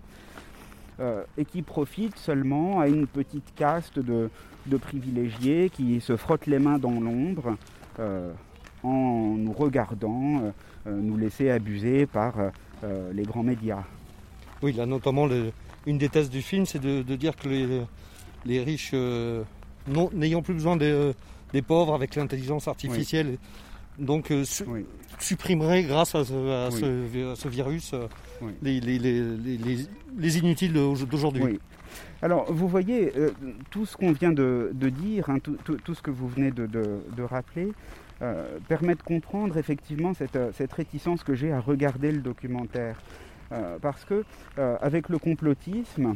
euh, 0.99 1.23
et 1.37 1.43
qui 1.43 1.61
profite 1.61 2.17
seulement 2.17 2.79
à 2.79 2.87
une 2.87 3.05
petite 3.05 3.53
caste 3.55 3.99
de, 3.99 4.29
privilégiés 4.79 5.69
qui 5.69 5.99
se 5.99 6.15
frottent 6.15 6.47
les 6.47 6.57
mains 6.57 6.79
dans 6.79 6.99
l'ombre 6.99 7.57
euh, 7.99 8.31
en 8.81 9.35
nous 9.37 9.51
regardant, 9.51 10.53
euh, 10.87 11.01
nous 11.01 11.17
laisser 11.17 11.49
abuser 11.49 12.05
par 12.05 12.35
les 13.13 13.23
grands 13.23 13.43
médias. 13.43 13.83
Oui, 14.61 14.73
là 14.73 14.85
notamment 14.85 15.27
une 15.87 15.97
des 15.97 16.07
thèses 16.07 16.29
du 16.29 16.41
film, 16.41 16.65
c'est 16.65 16.79
de, 16.79 17.01
dire 17.15 17.35
que 17.35 17.49
les, 18.45 18.63
riches, 18.63 18.93
n'ayant 20.13 20.41
plus 20.43 20.53
besoin 20.53 20.77
des, 20.77 21.13
pauvres 21.67 21.95
avec 21.95 22.15
l'intelligence 22.15 22.67
artificielle, 22.67 23.37
donc 23.97 24.31
supprimerait 25.19 25.83
grâce 25.83 26.15
à 26.15 26.25
ce, 26.25 27.47
virus 27.47 27.93
euh, 27.93 28.07
les, 28.61 28.79
les, 28.79 30.37
inutiles 30.37 30.73
d'aujourd'hui. 30.73 31.59
Alors 32.21 32.51
vous 32.51 32.67
voyez, 32.67 33.11
euh, 33.17 33.31
tout 33.69 33.85
ce 33.85 33.95
qu'on 33.95 34.11
vient 34.11 34.31
de, 34.31 34.71
dire, 34.73 35.29
hein, 35.29 35.37
tout, 35.39 35.93
ce 35.93 36.01
que 36.01 36.11
vous 36.11 36.27
venez 36.27 36.51
de, 36.51 37.23
rappeler, 37.23 37.71
euh, 38.21 38.57
permet 38.67 38.95
de 38.95 39.01
comprendre 39.01 39.57
effectivement 39.57 40.13
cette, 40.13 40.37
cette 40.53 40.73
réticence 40.73 41.23
que 41.23 41.35
j'ai 41.35 41.51
à 41.51 41.59
regarder 41.59 42.11
le 42.11 42.21
documentaire. 42.21 42.97
parce 43.81 44.05
que 44.05 44.23
avec 44.57 45.09
le 45.09 45.19
complotisme, 45.19 46.15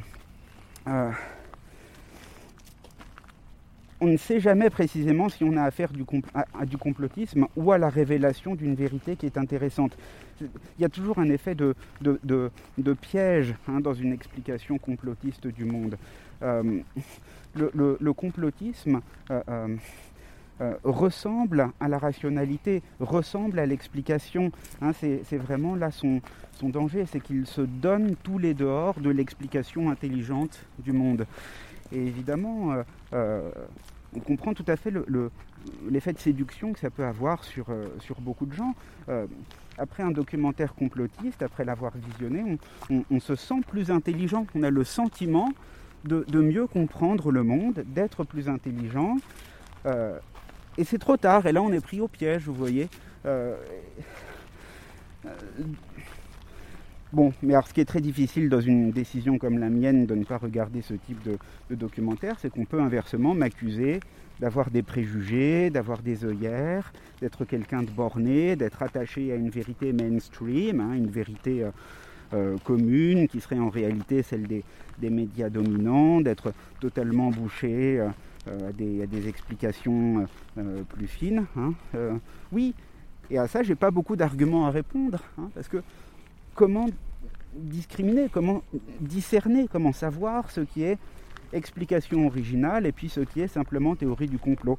on 4.01 4.07
ne 4.07 4.17
sait 4.17 4.39
jamais 4.39 4.69
précisément 4.69 5.29
si 5.29 5.43
on 5.43 5.57
a 5.57 5.63
affaire 5.63 5.89
à, 6.33 6.65
du 6.65 6.77
complotisme 6.77 7.47
ou 7.55 7.71
à 7.71 7.77
la 7.77 7.89
révélation 7.89 8.55
d'une 8.55 8.75
vérité 8.75 9.15
qui 9.15 9.25
est 9.25 9.37
intéressante. 9.37 9.97
Il 10.41 10.81
y 10.81 10.85
a 10.85 10.89
toujours 10.89 11.19
un 11.19 11.29
effet 11.29 11.55
de, 11.55 11.75
piège 13.01 13.55
hein, 13.67 13.81
dans 13.81 13.93
une 13.93 14.13
explication 14.13 14.77
complotiste 14.77 15.47
du 15.47 15.65
monde. 15.65 15.97
Euh, 16.41 16.79
le, 17.55 18.13
complotisme 18.13 19.01
euh, 19.31 19.41
euh, 20.61 20.73
ressemble 20.83 21.69
à 21.79 21.87
la 21.89 21.97
rationalité, 21.97 22.81
ressemble 22.99 23.59
à 23.59 23.65
l'explication. 23.65 24.51
Hein. 24.81 24.91
c'est 24.93 25.37
vraiment 25.37 25.75
là 25.75 25.91
son, 25.91 26.21
son 26.53 26.69
danger, 26.69 27.05
c'est 27.05 27.19
qu'il 27.19 27.45
se 27.45 27.61
donne 27.61 28.15
tous 28.23 28.37
les 28.37 28.53
dehors 28.53 28.99
de 28.99 29.09
l'explication 29.09 29.89
intelligente 29.89 30.65
du 30.79 30.91
monde. 30.93 31.25
Et 31.91 31.99
évidemment, 31.99 32.73
euh, 32.73 32.83
euh, 33.13 33.49
on 34.15 34.19
comprend 34.19 34.53
tout 34.53 34.65
à 34.67 34.75
fait 34.75 34.91
l'effet 35.89 36.13
de 36.13 36.19
séduction 36.19 36.73
que 36.73 36.79
ça 36.79 36.89
peut 36.89 37.05
avoir 37.05 37.43
sur, 37.43 37.69
euh, 37.69 37.87
sur 37.99 38.21
beaucoup 38.21 38.45
de 38.45 38.53
gens. 38.53 38.73
après 39.77 40.03
un 40.03 40.11
documentaire 40.11 40.75
complotiste, 40.75 41.41
après 41.41 41.65
l'avoir 41.65 41.93
visionné, 41.95 42.57
on, 42.89 43.19
se 43.19 43.35
sent 43.35 43.61
plus 43.67 43.91
intelligent. 43.91 44.45
On 44.55 44.63
a 44.63 44.69
le 44.69 44.83
sentiment 44.83 45.51
de, 46.03 46.23
mieux 46.39 46.67
comprendre 46.67 47.31
le 47.31 47.43
monde, 47.43 47.83
d'être 47.87 48.23
plus 48.23 48.49
intelligent. 48.49 49.17
et 50.77 50.83
c'est 50.83 50.99
trop 50.99 51.17
tard. 51.17 51.45
Et 51.47 51.51
là, 51.51 51.61
on 51.61 51.71
est 51.71 51.81
pris 51.81 52.01
au 52.01 52.07
piège, 52.07 52.43
vous 52.45 52.53
voyez. 52.53 52.87
Bon, 57.11 57.33
mais 57.41 57.53
alors 57.53 57.67
ce 57.67 57.73
qui 57.73 57.81
est 57.81 57.85
très 57.85 58.01
difficile 58.01 58.49
dans 58.49 58.61
une 58.61 58.91
décision 58.91 59.39
comme 59.39 59.57
la 59.57 59.69
mienne 59.69 60.05
de 60.05 60.13
ne 60.13 60.23
pas 60.23 60.37
regarder 60.37 60.83
ce 60.83 60.93
type 60.93 61.17
de, 61.23 61.75
documentaire, 61.75 62.35
c'est 62.39 62.51
qu'on 62.51 62.65
peut 62.65 62.79
inversement 62.79 63.33
m'accuser 63.33 63.99
d'avoir 64.39 64.69
des 64.69 64.83
préjugés, 64.83 65.71
d'avoir 65.71 66.03
des 66.03 66.23
œillères, 66.23 66.93
d'être 67.19 67.45
quelqu'un 67.45 67.81
de 67.81 67.89
borné, 67.89 68.55
d'être 68.55 68.83
attaché 68.83 69.31
à 69.31 69.35
une 69.35 69.49
vérité 69.49 69.91
mainstream, 69.91 70.81
hein, 70.81 70.93
une 70.93 71.09
vérité 71.09 71.63
euh, 71.63 71.71
euh, 72.33 72.57
commune 72.63 73.27
qui 73.27 73.41
serait 73.41 73.57
en 73.57 73.69
réalité 73.69 74.21
celle 74.21 74.45
des, 74.45 74.63
médias 75.01 75.49
dominants, 75.49 76.21
d'être 76.21 76.53
totalement 76.79 77.31
bouché 77.31 77.99
euh, 77.99 78.69
à, 78.69 78.71
des, 78.71 79.27
explications 79.27 80.27
plus 80.89 81.07
fines. 81.07 81.45
Hein, 81.57 81.73
oui, 82.51 82.75
et 83.31 83.39
à 83.39 83.47
ça, 83.47 83.63
j'ai 83.63 83.75
pas 83.75 83.89
beaucoup 83.89 84.15
d'arguments 84.15 84.67
à 84.67 84.69
répondre, 84.69 85.19
hein, 85.39 85.49
parce 85.55 85.67
que 85.67 85.81
comment 86.59 86.87
discriminer, 87.53 88.27
comment 88.27 88.63
discerner, 88.99 89.69
comment 89.71 89.93
savoir 89.93 90.51
ce 90.51 90.59
qui 90.59 90.83
est 90.83 90.97
explication 91.53 92.27
originale 92.27 92.85
et 92.85 92.91
puis 92.91 93.07
ce 93.07 93.21
qui 93.21 93.39
est 93.39 93.47
simplement 93.47 93.95
théorie 93.95 94.27
du 94.27 94.37
complot. 94.37 94.77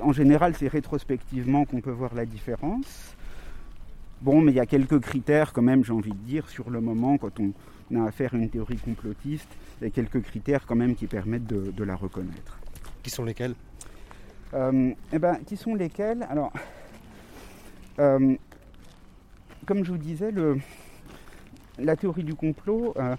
En 0.00 0.12
général, 0.12 0.54
c'est 0.54 0.68
rétrospectivement 0.68 1.64
qu'on 1.64 1.80
peut 1.80 1.90
voir 1.90 2.14
la 2.14 2.24
différence. 2.24 3.16
Bon, 4.22 4.40
mais 4.40 4.52
il 4.52 4.54
y 4.54 4.60
a 4.60 4.66
quelques 4.66 5.00
critères 5.00 5.52
quand 5.52 5.62
même, 5.62 5.84
j'ai 5.84 5.92
envie 5.92 6.12
de 6.12 6.24
dire, 6.34 6.48
sur 6.48 6.70
le 6.70 6.80
moment, 6.80 7.18
quand 7.18 7.40
on 7.40 7.52
a 7.96 8.06
affaire 8.06 8.34
à 8.34 8.36
une 8.36 8.48
théorie 8.48 8.76
complotiste, 8.76 9.48
il 9.80 9.84
y 9.84 9.86
a 9.88 9.90
quelques 9.90 10.22
critères 10.22 10.64
quand 10.64 10.76
même 10.76 10.94
qui 10.94 11.08
permettent 11.08 11.48
de, 11.48 11.84
la 11.84 11.96
reconnaître. 11.96 12.60
Qui 13.02 13.10
sont 13.10 13.24
lesquels? 13.24 13.56
Euh, 14.54 14.92
eh 15.12 15.18
ben, 15.18 15.40
Qui 15.44 15.56
sont 15.56 15.74
lesquels? 15.74 16.24
Alors, 16.30 16.52
euh, 17.98 18.36
comme 19.66 19.84
je 19.84 19.90
vous 19.90 19.98
disais, 19.98 20.30
le, 20.30 20.58
la 21.82 21.96
théorie 21.96 22.24
du 22.24 22.34
complot, 22.34 22.94
euh, 22.96 23.16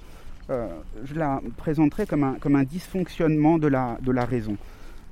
euh, 0.50 0.68
je 1.04 1.16
la 1.16 1.42
présenterai 1.58 2.06
comme 2.06 2.24
un, 2.24 2.34
comme 2.34 2.56
un 2.56 2.64
dysfonctionnement 2.64 3.58
de 3.58 3.68
la, 3.68 3.98
de 4.02 4.12
la 4.12 4.26
raison, 4.26 4.58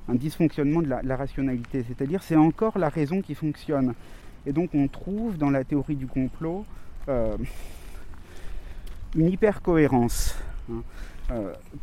un 0.07 0.15
dysfonctionnement 0.15 0.81
de 0.81 0.89
la, 0.89 1.15
rationalité, 1.15 1.85
c'est-à-dire 1.87 2.23
c'est 2.23 2.35
encore 2.35 2.77
la 2.77 2.89
raison 2.89 3.21
qui 3.21 3.35
fonctionne. 3.35 3.93
Et 4.45 4.53
donc 4.53 4.71
on 4.73 4.87
trouve 4.87 5.37
dans 5.37 5.49
la 5.49 5.63
théorie 5.63 5.95
du 5.95 6.07
complot 6.07 6.65
euh, 7.07 7.37
une 9.15 9.29
hypercohérence. 9.29 10.35
Hein. 10.71 10.83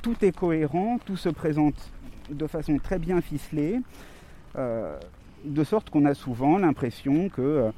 tout 0.00 0.16
est 0.22 0.36
cohérent, 0.36 0.98
tout 1.04 1.16
se 1.16 1.28
présente 1.28 1.90
de 2.30 2.46
façon 2.46 2.78
très 2.78 2.98
bien 2.98 3.20
ficelée, 3.20 3.80
de 4.56 5.64
sorte 5.64 5.90
qu'on 5.90 6.04
a 6.04 6.14
souvent 6.14 6.58
l'impression 6.58 7.28
que 7.28 7.72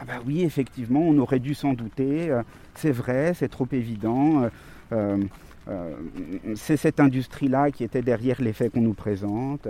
ah 0.00 0.04
bah 0.06 0.14
oui, 0.26 0.44
effectivement, 0.44 1.00
on 1.00 1.18
aurait 1.18 1.40
dû 1.40 1.52
s'en 1.52 1.74
douter, 1.74 2.30
euh, 2.30 2.42
c'est 2.74 2.90
vrai, 2.90 3.34
c'est 3.34 3.48
trop 3.50 3.68
évident. 3.70 4.48
Euh, 4.92 5.18
euh, 5.68 5.92
c'est 6.54 6.78
cette 6.78 7.00
industrie-là 7.00 7.70
qui 7.70 7.84
était 7.84 8.00
derrière 8.00 8.40
les 8.40 8.54
faits 8.54 8.72
qu'on 8.72 8.80
nous 8.80 8.94
présente. 8.94 9.68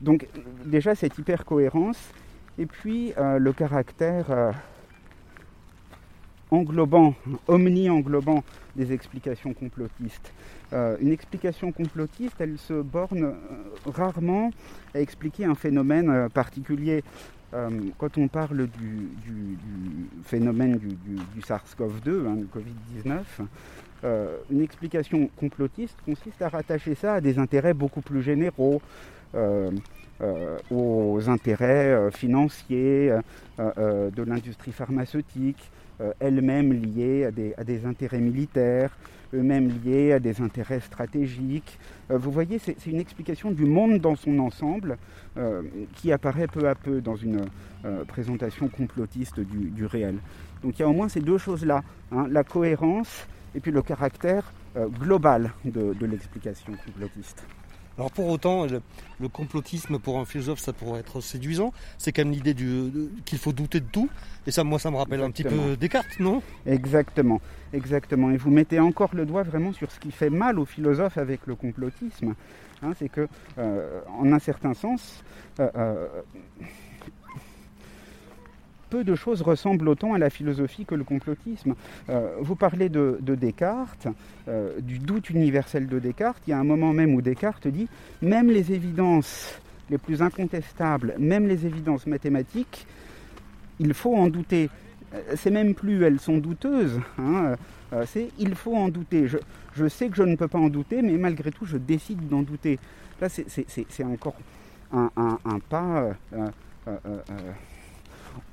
donc 0.00 0.28
déjà 0.64 0.94
cette 0.94 1.18
hyper-cohérence, 1.18 1.98
et 2.56 2.66
puis 2.66 3.12
le 3.16 3.52
caractère 3.52 4.54
englobant, 6.50 7.14
omni-englobant 7.48 8.42
des 8.76 8.92
explications 8.92 9.52
complotistes. 9.52 10.32
une 10.72 11.12
explication 11.12 11.72
complotiste, 11.72 12.36
elle 12.38 12.56
se 12.56 12.80
borne 12.80 13.34
rarement 13.84 14.50
à 14.94 15.00
expliquer 15.00 15.44
un 15.44 15.56
phénomène 15.56 16.28
particulier. 16.30 17.02
Euh, 17.54 17.70
quand 17.98 18.18
on 18.18 18.26
parle 18.26 18.66
du, 18.66 19.58
phénomène 20.24 20.78
du, 20.78 21.40
SARS-CoV-2, 21.40 22.26
hein, 22.26 22.36
du 22.36 22.46
Covid-19, 22.46 23.46
euh, 24.04 24.36
une 24.50 24.60
explication 24.60 25.30
complotiste 25.36 25.96
consiste 26.04 26.42
à 26.42 26.48
rattacher 26.48 26.94
ça 26.94 27.14
à 27.14 27.20
des 27.20 27.38
intérêts 27.38 27.74
beaucoup 27.74 28.00
plus 28.00 28.22
généraux, 28.22 28.82
euh, 29.34 29.70
aux 30.70 31.20
intérêts 31.28 32.10
financiers 32.12 33.12
de 33.58 34.22
l'industrie 34.22 34.72
pharmaceutique, 34.72 35.70
elle-même 36.20 36.72
liée 36.72 37.28
à 37.56 37.64
des 37.64 37.84
intérêts 37.84 38.20
militaires, 38.20 38.96
eux-mêmes 39.32 39.70
liés 39.84 40.12
à 40.12 40.18
des 40.18 40.40
intérêts 40.40 40.80
stratégiques. 40.80 41.78
Euh, 42.10 42.18
vous 42.18 42.30
voyez, 42.30 42.58
c'est 42.58 42.86
une 42.86 43.00
explication 43.00 43.50
du 43.50 43.64
monde 43.64 43.98
dans 43.98 44.16
son 44.16 44.38
ensemble 44.38 44.98
euh, 45.36 45.62
qui 45.94 46.12
apparaît 46.12 46.46
peu 46.46 46.68
à 46.68 46.74
peu 46.74 47.00
dans 47.00 47.16
une 47.16 47.42
euh, 47.84 48.04
présentation 48.04 48.68
complotiste 48.68 49.40
du, 49.40 49.86
réel. 49.86 50.16
Donc 50.62 50.78
il 50.78 50.82
y 50.82 50.84
a 50.84 50.88
au 50.88 50.92
moins 50.92 51.08
ces 51.08 51.20
deux 51.20 51.38
choses-là, 51.38 51.82
hein, 52.12 52.26
la 52.30 52.44
cohérence 52.44 53.26
et 53.54 53.60
puis 53.60 53.70
le 53.70 53.82
caractère 53.82 54.52
global 54.98 55.52
de, 55.64 55.94
l'explication 56.04 56.72
complotiste. 56.84 57.44
Alors 57.96 58.10
pour 58.10 58.28
autant, 58.28 58.66
le, 58.66 59.28
complotisme 59.28 59.98
pour 59.98 60.18
un 60.18 60.24
philosophe, 60.24 60.58
ça 60.58 60.72
pourrait 60.72 61.00
être 61.00 61.20
séduisant. 61.20 61.72
C'est 61.98 62.12
quand 62.12 62.22
même 62.24 62.32
l'idée 62.32 62.54
qu'il 63.24 63.38
faut 63.38 63.52
douter 63.52 63.80
de 63.80 63.86
tout. 63.86 64.08
Et 64.46 64.50
ça, 64.50 64.64
moi, 64.64 64.78
ça 64.78 64.90
me 64.90 64.96
rappelle 64.96 65.22
un 65.22 65.30
petit 65.30 65.44
peu 65.44 65.76
Descartes, 65.76 66.18
non? 66.18 66.42
Exactement, 66.66 67.40
exactement. 67.72 68.30
Et 68.30 68.36
vous 68.36 68.50
mettez 68.50 68.80
encore 68.80 69.14
le 69.14 69.24
doigt 69.24 69.42
vraiment 69.42 69.72
sur 69.72 69.90
ce 69.90 70.00
qui 70.00 70.10
fait 70.10 70.30
mal 70.30 70.58
aux 70.58 70.64
philosophes 70.64 71.18
avec 71.18 71.46
le 71.46 71.54
complotisme. 71.54 72.34
Hein, 72.82 72.92
c'est 72.98 73.08
que, 73.08 73.28
euh, 73.58 74.00
en 74.18 74.32
un 74.32 74.38
certain 74.38 74.74
sens, 74.74 75.22
euh, 75.60 76.08
peu 78.94 79.02
de 79.02 79.16
choses 79.16 79.42
ressemblent 79.42 79.88
autant 79.88 80.14
à 80.14 80.18
la 80.18 80.30
philosophie 80.30 80.84
que 80.84 80.94
le 80.94 81.02
complotisme. 81.02 81.74
Euh, 82.10 82.36
vous 82.40 82.54
parlez 82.54 82.88
de, 82.88 83.18
Descartes, 83.20 84.06
euh, 84.46 84.80
du 84.80 85.00
doute 85.00 85.30
universel 85.30 85.88
de 85.88 85.98
Descartes. 85.98 86.40
Il 86.46 86.50
y 86.50 86.52
a 86.52 86.60
un 86.60 86.64
moment 86.64 86.92
même 86.92 87.12
où 87.12 87.20
Descartes 87.20 87.66
dit 87.66 87.88
même 88.22 88.52
les 88.52 88.72
évidences 88.72 89.58
les 89.90 89.98
plus 89.98 90.22
incontestables, 90.22 91.16
même 91.18 91.48
les 91.48 91.66
évidences 91.66 92.06
mathématiques, 92.06 92.86
il 93.80 93.94
faut 93.94 94.14
en 94.14 94.28
douter. 94.28 94.70
Euh, 95.12 95.34
c'est 95.34 95.50
même 95.50 95.74
plus 95.74 96.04
elles 96.04 96.20
sont 96.20 96.38
douteuses, 96.38 97.00
hein, 97.18 97.56
c'est 98.06 98.28
il 98.38 98.54
faut 98.54 98.76
en 98.76 98.90
douter. 98.90 99.26
Je, 99.26 99.88
sais 99.88 100.08
que 100.08 100.14
je 100.14 100.22
ne 100.22 100.36
peux 100.36 100.46
pas 100.46 100.60
en 100.60 100.68
douter, 100.68 101.02
mais 101.02 101.14
malgré 101.18 101.50
tout, 101.50 101.66
je 101.66 101.78
décide 101.78 102.28
d'en 102.28 102.42
douter. 102.42 102.78
Là, 103.20 103.28
c'est 103.28 104.04
encore 104.04 104.36
un, 104.92 105.58
pas 105.68 106.10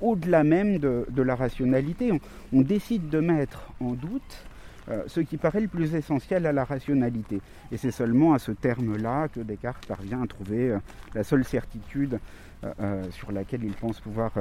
au-delà 0.02 0.44
même 0.44 0.78
de, 0.78 1.22
la 1.22 1.36
rationalité. 1.36 2.12
On, 2.54 2.62
décide 2.62 3.10
de 3.10 3.20
mettre 3.20 3.72
en 3.80 3.92
doute 3.92 4.46
euh, 4.90 5.04
ce 5.08 5.20
qui 5.20 5.38
paraît 5.38 5.62
le 5.62 5.68
plus 5.68 5.94
essentiel 5.94 6.46
à 6.46 6.52
la 6.52 6.64
rationalité. 6.64 7.42
Et 7.72 7.78
c'est 7.78 7.92
seulement 7.92 8.34
à 8.34 8.40
ce 8.40 8.52
terme-là 8.52 9.28
que 9.28 9.40
Descartes 9.40 9.86
parvient 9.86 10.22
à 10.22 10.28
trouver 10.28 10.72
euh, 10.72 10.80
la 11.14 11.24
seule 11.24 11.44
certitude 11.44 12.20
euh, 12.64 13.04
sur 13.12 13.32
laquelle 13.32 13.64
il 13.64 13.74
pense 13.74 14.00
pouvoir 14.00 14.32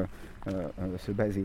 se 0.98 1.12
baser. 1.12 1.44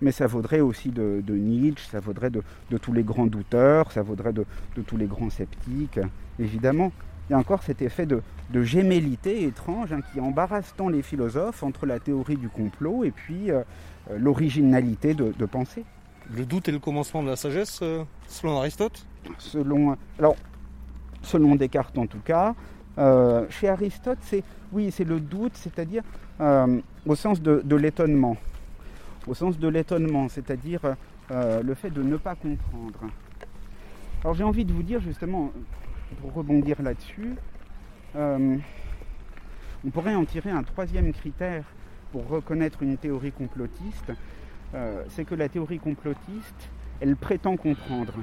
Mais 0.00 0.10
ça 0.10 0.26
vaudrait 0.26 0.60
aussi 0.60 0.90
de, 0.90 1.22
Nietzsche, 1.28 1.86
ça 1.90 2.00
vaudrait 2.00 2.30
de, 2.30 2.42
tous 2.78 2.92
les 2.92 3.04
grands 3.04 3.26
douteurs, 3.26 3.92
ça 3.92 4.02
vaudrait 4.02 4.32
de 4.32 4.44
tous 4.86 4.96
les 4.96 5.06
grands 5.06 5.30
sceptiques, 5.30 6.00
évidemment 6.38 6.92
il 7.28 7.32
y 7.32 7.34
a 7.34 7.38
encore 7.38 7.62
cet 7.62 7.82
effet 7.82 8.06
de, 8.06 8.22
gémellité 8.62 9.44
étrange 9.44 9.92
hein, 9.92 10.00
qui 10.12 10.20
embarrasse 10.20 10.74
tant 10.76 10.88
les 10.88 11.02
philosophes 11.02 11.62
entre 11.62 11.86
la 11.86 11.98
théorie 11.98 12.36
du 12.36 12.48
complot 12.48 13.04
et 13.04 13.10
puis 13.10 13.50
euh, 13.50 13.62
euh, 14.10 14.18
l'originalité 14.18 15.14
de, 15.14 15.46
penser. 15.46 15.84
Le 16.32 16.44
doute 16.44 16.68
est 16.68 16.72
le 16.72 16.78
commencement 16.78 17.22
de 17.22 17.28
la 17.28 17.36
sagesse, 17.36 17.80
euh, 17.82 18.04
selon 18.28 18.58
Aristote? 18.58 19.06
Selon, 19.38 19.96
alors, 20.18 20.36
selon 21.22 21.56
Descartes 21.56 21.96
en 21.98 22.06
tout 22.06 22.20
cas. 22.20 22.54
chez 23.48 23.68
Aristote, 23.68 24.18
c'est 24.20 24.44
oui, 24.72 24.90
c'est 24.90 25.04
le 25.04 25.20
doute, 25.20 25.56
c'est-à-dire 25.56 26.02
au 26.40 27.14
sens 27.14 27.40
de, 27.40 27.62
de 27.64 27.76
l'étonnement. 27.76 28.36
Au 29.26 29.34
sens 29.34 29.58
de 29.58 29.68
l'étonnement, 29.68 30.28
c'est-à-dire 30.28 30.80
le 31.30 31.74
fait 31.74 31.90
de 31.90 32.02
ne 32.02 32.16
pas 32.18 32.34
comprendre. 32.34 33.00
Alors 34.22 34.34
j'ai 34.34 34.44
envie 34.44 34.64
de 34.64 34.72
vous 34.72 34.82
dire 34.82 35.00
justement, 35.00 35.52
pour 36.20 36.32
rebondir 36.32 36.80
là-dessus, 36.82 37.34
euh, 38.16 38.56
on 39.84 39.90
pourrait 39.90 40.14
en 40.14 40.24
tirer 40.24 40.50
un 40.50 40.62
troisième 40.62 41.12
critère 41.12 41.64
pour 42.12 42.28
reconnaître 42.28 42.82
une 42.82 42.96
théorie 42.96 43.32
complotiste, 43.32 44.12
euh, 44.74 45.02
c'est 45.08 45.24
que 45.24 45.34
la 45.34 45.48
théorie 45.48 45.78
complotiste, 45.78 46.70
elle 47.00 47.16
prétend 47.16 47.56
comprendre. 47.56 48.14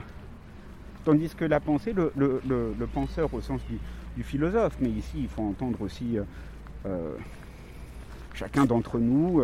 Tandis 1.04 1.34
que 1.36 1.46
la 1.46 1.60
pensée, 1.60 1.94
le, 1.94 2.88
penseur 2.94 3.34
au 3.34 3.42
sens 3.42 3.62
du, 3.66 4.24
philosophe, 4.24 4.78
mais 4.80 4.90
ici 4.90 5.22
il 5.22 5.28
faut 5.28 5.42
entendre 5.42 5.82
aussi 5.82 6.18
euh, 6.86 7.16
chacun 8.36 8.66
d'entre 8.66 9.00
nous 9.00 9.42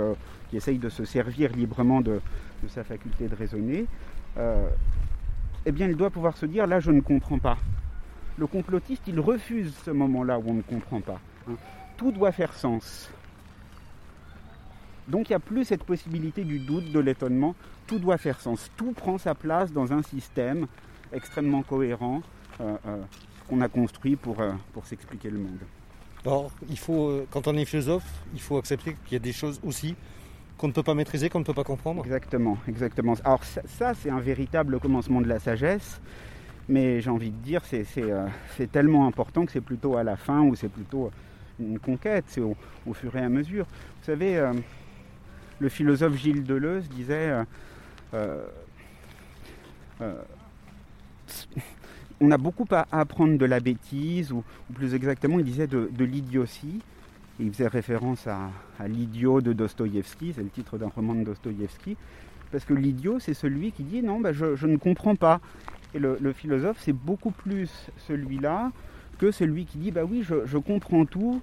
qui 0.49 0.57
essaye 0.57 0.77
de 0.77 0.89
se 0.89 1.03
servir 1.03 1.51
librement 1.53 2.01
de, 2.01 2.21
de 2.61 2.67
sa 2.67 2.83
faculté 2.83 3.27
de 3.27 3.35
raisonner, 3.35 3.85
eh 4.37 5.71
bien 5.71 5.87
il 5.87 5.95
doit 5.95 6.11
pouvoir 6.11 6.37
se 6.37 6.45
dire 6.45 6.67
là 6.67 6.79
je 6.79 6.91
ne 6.91 7.01
comprends 7.01 7.39
pas 7.39 7.57
le 8.37 8.47
complotiste, 8.47 9.03
il 9.07 9.19
refuse 9.19 9.73
ce 9.83 9.91
moment-là 9.91 10.39
où 10.39 10.43
on 10.47 10.53
ne 10.53 10.61
comprend 10.61 11.01
pas. 11.01 11.19
Hein. 11.49 11.55
Tout 11.97 12.11
doit 12.11 12.31
faire 12.31 12.53
sens. 12.53 13.09
Donc 15.07 15.29
il 15.29 15.31
n'y 15.31 15.37
a 15.37 15.39
plus 15.39 15.65
cette 15.65 15.83
possibilité 15.83 16.43
du 16.43 16.59
doute, 16.59 16.91
de 16.91 16.99
l'étonnement. 16.99 17.55
Tout 17.87 17.99
doit 17.99 18.17
faire 18.17 18.39
sens. 18.39 18.69
Tout 18.77 18.91
prend 18.91 19.17
sa 19.17 19.33
place 19.33 19.71
dans 19.71 19.93
un 19.93 20.03
système 20.03 20.67
extrêmement 21.13 21.63
cohérent 21.63 22.21
euh, 22.59 22.75
euh, 22.85 23.01
qu'on 23.47 23.61
a 23.61 23.69
construit 23.69 24.15
pour, 24.15 24.41
euh, 24.41 24.51
pour 24.73 24.85
s'expliquer 24.85 25.29
le 25.29 25.39
monde. 25.39 25.59
Alors, 26.25 26.51
il 26.69 26.77
faut, 26.77 27.25
quand 27.31 27.47
on 27.47 27.55
est 27.55 27.63
philosophe, 27.63 28.03
il 28.33 28.41
faut 28.41 28.57
accepter 28.57 28.97
qu'il 29.05 29.13
y 29.13 29.15
a 29.15 29.19
des 29.19 29.31
choses 29.31 29.61
aussi 29.63 29.95
qu'on 30.57 30.67
ne 30.67 30.73
peut 30.73 30.83
pas 30.83 30.95
maîtriser, 30.95 31.29
qu'on 31.29 31.39
ne 31.39 31.43
peut 31.43 31.53
pas 31.53 31.63
comprendre. 31.63 32.03
Exactement, 32.03 32.57
exactement. 32.67 33.13
Alors 33.23 33.43
ça 33.43 33.93
c'est 33.93 34.09
un 34.09 34.19
véritable 34.19 34.79
commencement 34.79 35.21
de 35.21 35.27
la 35.27 35.39
sagesse. 35.39 36.01
Mais 36.69 36.99
j'ai 37.01 37.09
envie 37.09 37.31
de 37.31 37.37
dire, 37.37 37.61
euh, 37.97 38.27
c'est 38.57 38.71
tellement 38.71 39.07
important 39.07 39.45
que 39.45 39.51
c'est 39.51 39.61
plutôt 39.61 39.95
à 39.97 40.03
la 40.03 40.17
fin 40.17 40.41
ou 40.41 40.55
c'est 40.55 40.69
plutôt 40.69 41.11
une 41.59 41.79
conquête, 41.79 42.25
c'est 42.27 42.41
au, 42.41 42.55
fur 42.93 43.15
et 43.15 43.21
à 43.21 43.29
mesure. 43.29 43.65
Vous 43.65 44.05
savez, 44.05 44.37
euh, 44.37 44.53
le 45.59 45.69
philosophe 45.69 46.15
Gilles 46.15 46.43
Deleuze 46.43 46.89
disait 46.89 47.43
euh, 48.13 48.43
on 52.19 52.31
a 52.31 52.37
beaucoup 52.37 52.65
à 52.71 52.87
apprendre 52.91 53.37
de 53.37 53.45
la 53.45 53.59
bêtise, 53.59 54.31
ou, 54.31 54.43
plus 54.73 54.93
exactement, 54.93 55.39
il 55.39 55.45
disait 55.45 55.67
de, 55.67 55.89
l'idiotie. 55.99 56.81
Il 57.39 57.51
faisait 57.51 57.67
référence 57.67 58.25
à, 58.27 58.49
l'idiot 58.87 59.41
de 59.41 59.53
Dostoïevski, 59.53 60.33
c'est 60.35 60.43
le 60.43 60.49
titre 60.49 60.77
d'un 60.77 60.87
roman 60.87 61.13
de 61.13 61.23
Dostoïevski. 61.23 61.95
Parce 62.51 62.63
que 62.65 62.73
l'idiot, 62.73 63.19
c'est 63.19 63.33
celui 63.33 63.71
qui 63.71 63.83
dit 63.83 64.01
non, 64.01 64.19
bah, 64.19 64.33
je, 64.33 64.65
ne 64.65 64.77
comprends 64.77 65.15
pas. 65.15 65.39
Et 65.97 65.99
le, 65.99 66.31
philosophe, 66.31 66.77
c'est 66.79 66.93
beaucoup 66.93 67.31
plus 67.31 67.71
celui-là 68.07 68.71
que 69.17 69.31
celui 69.31 69.65
qui 69.65 69.79
dit 69.79 69.89
bah 69.89 70.03
oui, 70.07 70.23
je, 70.23 70.57
comprends 70.57 71.05
tout, 71.05 71.41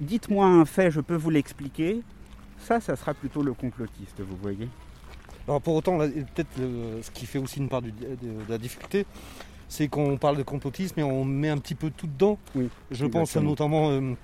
dites-moi 0.00 0.46
un 0.46 0.64
fait, 0.64 0.92
je 0.92 1.00
peux 1.00 1.16
vous 1.16 1.30
l'expliquer. 1.30 2.00
Ça, 2.58 2.78
ça 2.80 2.94
sera 2.94 3.14
plutôt 3.14 3.42
le 3.42 3.52
complotiste, 3.52 4.20
vous 4.20 4.36
voyez. 4.40 4.68
Alors 5.48 5.60
pour 5.60 5.74
autant, 5.74 5.98
peut-être 5.98 6.54
ce 6.56 7.10
qui 7.10 7.26
fait 7.26 7.40
aussi 7.40 7.58
une 7.58 7.68
part 7.68 7.82
de, 7.82 7.90
la 8.48 8.58
difficulté, 8.58 9.06
c'est 9.66 9.88
qu'on 9.88 10.16
parle 10.18 10.36
de 10.36 10.44
complotisme 10.44 11.00
et 11.00 11.02
on 11.02 11.24
met 11.24 11.48
un 11.48 11.58
petit 11.58 11.74
peu 11.74 11.90
tout 11.90 12.06
dedans. 12.06 12.38
Oui, 12.54 12.68
je 12.92 13.06
pense 13.06 13.34
notamment, 13.34 13.90
euh, 13.90 14.14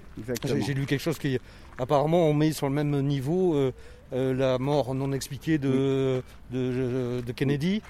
j'ai 0.45 0.75
lu 0.75 0.87
quelque 0.87 1.01
chose 1.01 1.19
qui 1.19 1.41
apparemment 1.77 2.29
on 2.29 2.35
met 2.35 2.53
sur 2.53 2.69
le 2.69 2.75
même 2.75 3.01
niveau 3.03 3.55
euh, 3.55 3.73
euh, 4.13 4.33
la 4.33 4.59
mort 4.59 4.95
non 4.95 5.13
expliquée 5.13 5.59
de, 5.59 6.23
de, 6.53 7.33
Kennedy 7.35 7.83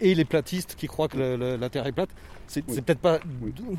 et 0.00 0.14
les 0.14 0.24
platistes 0.24 0.74
qui 0.76 0.86
croient 0.86 1.08
que 1.08 1.56
la, 1.58 1.68
Terre 1.68 1.86
est 1.86 1.92
plate. 1.92 2.10
C'est 2.46 2.62
peut-être 2.64 3.00
pas 3.00 3.18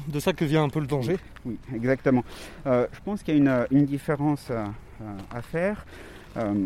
de, 0.07 0.19
ça 0.19 0.33
que 0.33 0.45
vient 0.45 0.63
un 0.63 0.69
peu 0.69 0.79
le 0.79 0.87
danger. 0.87 1.17
Oui, 1.45 1.57
exactement. 1.73 2.23
Euh, 2.67 2.87
je 2.93 2.99
pense 3.01 3.23
qu'il 3.23 3.43
y 3.43 3.47
a 3.47 3.67
une, 3.71 3.85
différence 3.85 4.49
euh, 4.51 4.65
à 5.31 5.41
faire. 5.41 5.85
Euh, 6.37 6.65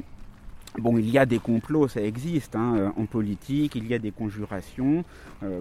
bon, 0.77 0.97
il 0.97 1.09
y 1.09 1.17
a 1.17 1.25
des 1.25 1.39
complots, 1.39 1.87
ça 1.87 2.01
existe 2.01 2.57
hein, 2.57 2.93
en 2.97 3.05
politique, 3.05 3.75
il 3.75 3.87
y 3.87 3.93
a 3.93 3.99
des 3.99 4.11
conjurations. 4.11 5.05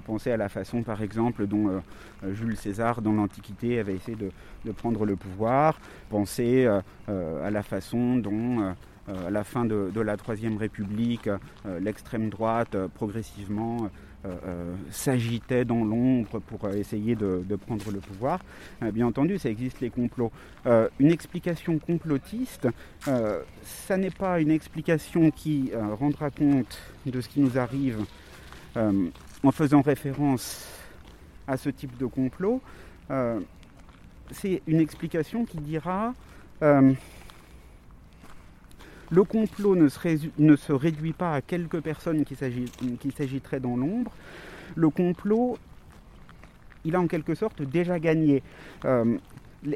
pensez 0.05 0.33
à 0.33 0.37
la 0.37 0.49
façon, 0.49 0.83
par 0.83 1.01
exemple, 1.01 1.47
dont 1.47 1.81
Jules 2.33 2.57
César, 2.57 3.03
dans 3.03 3.13
l'Antiquité, 3.13 3.79
avait 3.79 3.95
essayé 3.95 4.17
de, 4.17 4.73
prendre 4.73 5.07
le 5.07 5.15
pouvoir. 5.15 5.79
Pensez 6.11 6.67
à 6.67 7.51
la 7.51 7.63
façon 7.63 8.17
dont 8.17 8.75
euh, 9.09 9.27
à 9.27 9.31
la 9.31 9.43
fin 9.43 9.65
de, 9.65 10.01
la 10.01 10.17
Troisième 10.17 10.57
République, 10.57 11.27
euh, 11.27 11.81
l'extrême 11.81 12.31
droite 12.31 12.75
euh, 12.75 12.89
progressivement 12.89 13.91
s'agitait 14.93 15.65
dans 15.65 15.85
l'ombre 15.85 16.39
pour 16.39 16.69
essayer 16.69 17.17
de, 17.17 17.57
prendre 17.57 17.91
le 17.91 17.99
pouvoir. 17.99 18.39
bien 18.93 19.09
entendu, 19.09 19.37
ça 19.37 19.51
existe 19.51 19.81
les 19.81 19.91
complots. 19.91 20.31
une 20.65 21.11
explication 21.11 21.81
complotiste, 21.81 22.69
ça 23.01 23.97
n'est 23.97 24.13
pas 24.13 24.41
une 24.41 24.53
explication 24.53 25.33
qui 25.33 25.73
rendra 25.99 26.31
compte 26.31 26.79
de 27.05 27.21
ce 27.21 27.29
qui 27.29 27.41
nous 27.41 27.59
arrive 27.59 27.99
en 28.77 29.51
faisant 29.51 29.81
référence 29.81 30.69
à 31.49 31.57
ce 31.57 31.71
type 31.71 31.99
de 31.99 32.07
complot. 32.07 32.61
c'est 34.31 34.63
une 34.69 34.79
explication 34.79 35.45
qui 35.45 35.59
dira 35.59 36.15
le 39.13 39.25
complot 39.25 39.77
ne 39.77 39.89
se, 39.89 40.73
réduit 40.73 41.13
pas 41.13 41.35
à 41.35 41.43
quelques 41.43 41.81
personnes 41.81 42.25
qui 42.25 42.35
s'agiteraient 42.35 43.61
dans 43.61 43.77
l'ombre. 43.77 44.11
Le 44.75 44.89
complot, 44.89 45.59
il 46.85 46.97
a 46.97 47.01
en 47.01 47.07
quelque 47.07 47.35
sorte 47.35 47.61
déjà 47.61 48.01
gagné. 48.01 48.43
Euh, 48.87 49.19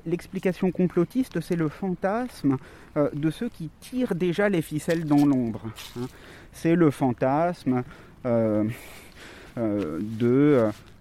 l'explication 0.07 0.73
complotiste, 0.73 1.41
c'est 1.41 1.55
le 1.55 1.69
fantasme 1.69 2.57
de 2.97 3.31
ceux 3.31 3.51
qui 3.51 3.69
tirent 3.81 4.15
déjà 4.15 4.49
les 4.49 4.63
ficelles 4.63 5.05
dans 5.05 5.27
l'ombre. 5.27 5.61
Hein. 5.99 6.07
C'est 6.53 6.75
le 6.75 6.91
fantasme 6.91 7.85
de 8.25 8.79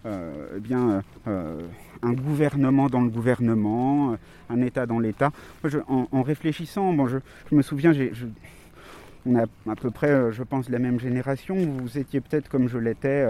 eh 0.05 0.59
bien, 0.59 1.01
un 2.05 2.13
gouvernement 2.13 2.87
dans 2.87 3.01
le 3.01 3.09
gouvernement, 3.09 4.15
un 4.49 4.61
État 4.61 4.85
dans 4.85 4.99
l'État. 4.99 5.31
En, 5.87 6.21
réfléchissant, 6.21 6.93
bon, 6.93 7.07
je, 7.07 7.17
me 7.51 7.61
souviens, 7.61 7.93
on 9.25 9.35
a 9.35 9.43
à 9.43 9.75
peu 9.75 9.91
près, 9.91 10.31
je 10.31 10.43
pense, 10.43 10.69
la 10.69 10.79
même 10.79 10.99
génération. 10.99 11.55
Vous 11.55 11.97
étiez 11.97 12.21
peut-être, 12.21 12.47
comme 12.47 12.69
je 12.69 12.77
l'étais, 12.77 13.27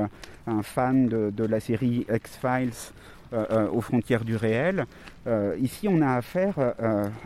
un 0.48 0.62
fan 0.62 1.08
de, 1.08 1.46
la 1.46 1.60
série 1.60 2.06
X-Files 2.14 2.92
euh, 3.34 3.44
euh, 3.50 3.68
aux 3.72 3.82
frontières 3.82 4.24
du 4.24 4.36
réel. 4.36 4.86
Euh, 5.26 5.58
ici, 5.60 5.88
on 5.88 6.02
a 6.02 6.14
affaire 6.14 6.60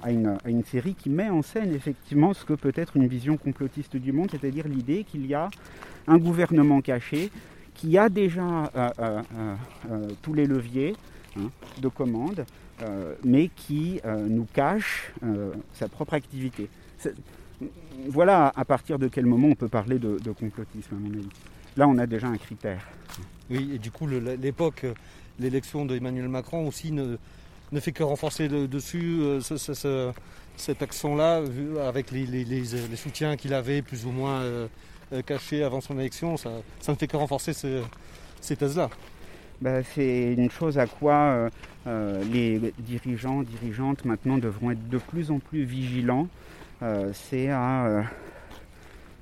à, 0.02 0.12
une, 0.12 0.64
série 0.64 0.96
qui 0.96 1.10
met 1.10 1.30
en 1.30 1.42
scène 1.42 1.74
effectivement 1.76 2.34
ce 2.34 2.46
que 2.46 2.54
peut 2.54 2.72
être 2.76 2.96
une 2.96 3.08
vision 3.08 3.36
complotiste 3.36 3.98
du 3.98 4.14
monde, 4.14 4.30
c'est-à-dire 4.32 4.68
l'idée 4.68 5.04
qu'il 5.04 5.26
y 5.26 5.34
a 5.34 5.50
un 6.08 6.18
gouvernement 6.18 6.80
caché 6.80 7.30
qui 7.76 7.98
a 7.98 8.08
déjà 8.08 8.72
tous 10.22 10.34
les 10.34 10.46
leviers 10.46 10.96
hein, 11.39 11.52
de 11.82 11.88
commande, 11.88 12.45
mais 13.23 13.49
qui 13.49 13.99
nous 14.06 14.47
cache 14.54 15.12
sa 15.73 15.88
propre 15.88 16.13
activité. 16.13 16.69
Voilà 18.08 18.52
à 18.56 18.65
partir 18.65 18.99
de 18.99 19.08
quel 19.08 19.25
moment 19.25 19.49
on 19.49 19.56
peut 19.56 19.67
parler 19.67 19.99
de, 19.99 20.32
complotisme, 20.32 20.95
à 20.95 20.99
mon 20.99 21.13
avis. 21.13 21.30
Là, 21.78 21.88
on 21.88 21.97
a 21.97 22.08
déjà 22.08 22.28
un 22.28 22.38
critère. 22.38 22.88
Oui, 23.49 23.71
et 23.75 23.78
du 23.80 23.91
coup, 23.91 24.08
l'époque, 24.08 24.84
euh, 24.84 24.93
l'élection 25.39 25.86
d'Emmanuel 25.86 26.28
Macron 26.28 26.67
aussi 26.67 26.91
ne, 26.91 27.17
fait 27.80 27.91
que 27.91 28.04
renforcer 28.04 28.47
dessus 28.47 29.19
euh, 29.21 30.12
cet 30.56 30.82
accent-là, 30.82 31.43
avec 31.86 32.12
les, 32.12 32.95
soutiens 32.95 33.38
qu'il 33.38 33.54
avait 33.54 33.82
plus 33.82 34.06
ou 34.06 34.12
moins 34.12 34.41
euh, 34.41 34.67
cachés 35.25 35.63
avant 35.63 35.82
son 35.82 35.97
élection. 35.99 36.38
Ça, 36.38 36.52
ne 36.88 36.95
fait 36.95 37.08
que 37.08 37.17
renforcer 37.17 37.54
ces 37.54 38.56
thèses-là. 38.56 38.89
Bah, 39.62 39.84
c'est 39.84 40.34
une 40.34 40.50
chose 40.50 40.78
à 40.78 40.88
quoi 40.88 41.50
les 41.86 42.74
dirigeants, 42.80 43.43
dirigeantes 43.43 44.06
maintenant 44.06 44.38
devront 44.38 44.72
être 44.72 44.89
de 44.89 44.98
plus 44.98 45.32
en 45.32 45.39
plus 45.39 45.63
vigilants. 45.63 46.28
c'est 47.13 47.50
à 47.50 48.04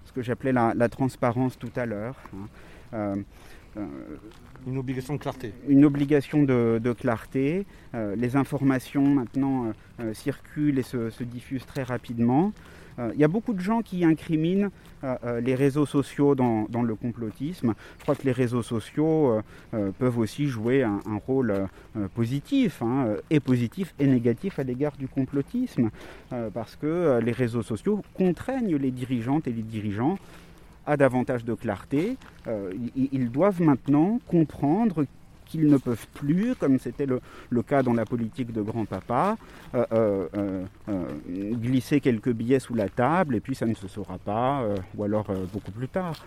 ce 0.05 0.11
que 0.11 0.21
j'appelais 0.21 0.53
la, 0.53 0.89
transparence 0.89 1.57
tout 1.57 1.71
à 1.75 1.85
l'heure. 1.85 2.15
Hein. 2.93 3.23
Euh, 3.77 3.85
une 4.65 4.77
obligation 4.77 5.13
de 5.13 5.19
clarté. 5.19 5.53
Une 5.67 5.85
obligation 5.85 6.43
de, 6.43 6.95
clarté. 6.97 7.65
Euh, 7.95 8.15
les 8.15 8.35
informations 8.35 9.07
maintenant 9.07 9.71
euh, 9.99 10.13
circulent 10.13 10.79
et 10.79 10.83
se, 10.83 11.23
diffusent 11.23 11.65
très 11.65 11.83
rapidement. 11.83 12.51
Il 13.13 13.19
y 13.19 13.23
a 13.23 13.27
beaucoup 13.27 13.53
de 13.53 13.59
gens 13.59 13.81
qui 13.81 14.03
incriminent 14.03 14.69
les 15.43 15.55
réseaux 15.55 15.85
sociaux 15.85 16.33
dans, 16.33 16.67
le 16.83 16.95
complotisme. 16.95 17.73
Je 17.99 18.03
crois 18.03 18.15
que 18.15 18.23
les 18.23 18.31
réseaux 18.31 18.63
sociaux 18.63 19.39
peuvent 19.71 20.17
aussi 20.17 20.47
jouer 20.47 20.83
un, 20.83 20.99
rôle 21.27 21.67
positif, 22.15 22.81
hein, 22.81 23.15
et 23.29 23.39
positif 23.39 23.93
et 23.99 24.07
négatif 24.07 24.57
à 24.57 24.63
l'égard 24.63 24.97
du 24.97 25.07
complotisme, 25.07 25.91
parce 26.53 26.75
que 26.75 27.19
les 27.23 27.31
réseaux 27.31 27.61
sociaux 27.61 28.01
contraignent 28.15 28.77
les 28.77 28.91
dirigeantes 28.91 29.47
et 29.47 29.51
les 29.51 29.61
dirigeants 29.61 30.17
à 30.87 30.97
davantage 30.97 31.43
de 31.45 31.53
clarté. 31.53 32.17
Euh, 32.47 32.71
ils, 32.95 33.29
doivent 33.29 33.61
maintenant 33.61 34.19
comprendre 34.25 35.05
qu'ils 35.47 35.67
ne 35.67 35.77
peuvent 35.77 36.07
plus, 36.13 36.55
comme 36.55 36.79
c'était 36.79 37.05
le, 37.05 37.21
cas 37.63 37.83
dans 37.83 37.93
la 37.93 38.05
politique 38.05 38.51
de 38.51 38.61
grand-papa, 38.61 39.37
euh, 39.75 40.27
euh, 40.35 40.65
glisser 41.27 41.99
quelques 41.99 42.31
billets 42.31 42.59
sous 42.59 42.75
la 42.75 42.89
table 42.89 43.35
et 43.35 43.39
puis 43.39 43.55
ça 43.55 43.65
ne 43.65 43.73
se 43.73 43.87
saura 43.87 44.17
pas, 44.17 44.63
ou 44.95 45.03
alors 45.03 45.25
beaucoup 45.51 45.71
plus 45.71 45.87
tard. 45.87 46.25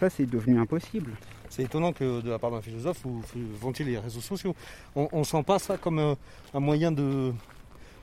Ça, 0.00 0.10
c'est 0.10 0.26
devenu 0.26 0.58
impossible. 0.58 1.12
C'est 1.48 1.62
étonnant 1.62 1.92
que 1.92 2.20
de 2.20 2.30
la 2.30 2.38
part 2.38 2.50
d'un 2.50 2.60
philosophe, 2.60 3.00
vous, 3.04 3.22
vantiez 3.60 3.84
les 3.84 3.98
réseaux 3.98 4.20
sociaux. 4.20 4.54
On 4.96 5.20
ne 5.20 5.24
sent 5.24 5.42
pas 5.44 5.58
ça 5.58 5.76
comme 5.76 5.98
un, 5.98 6.60
moyen 6.60 6.90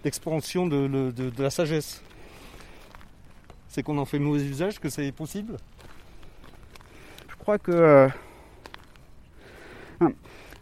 d'expansion 0.04 0.68
de, 0.68 1.12
de, 1.12 1.44
la 1.44 1.50
sagesse. 1.50 2.02
C'est 3.68 3.84
qu'on 3.84 3.98
en 3.98 4.06
fait 4.06 4.20
mauvais 4.20 4.44
usage, 4.44 4.80
que 4.80 4.90
c'est 4.90 5.12
possible? 5.12 5.58
Je 7.30 7.36
crois 7.36 7.58
que 7.58 8.08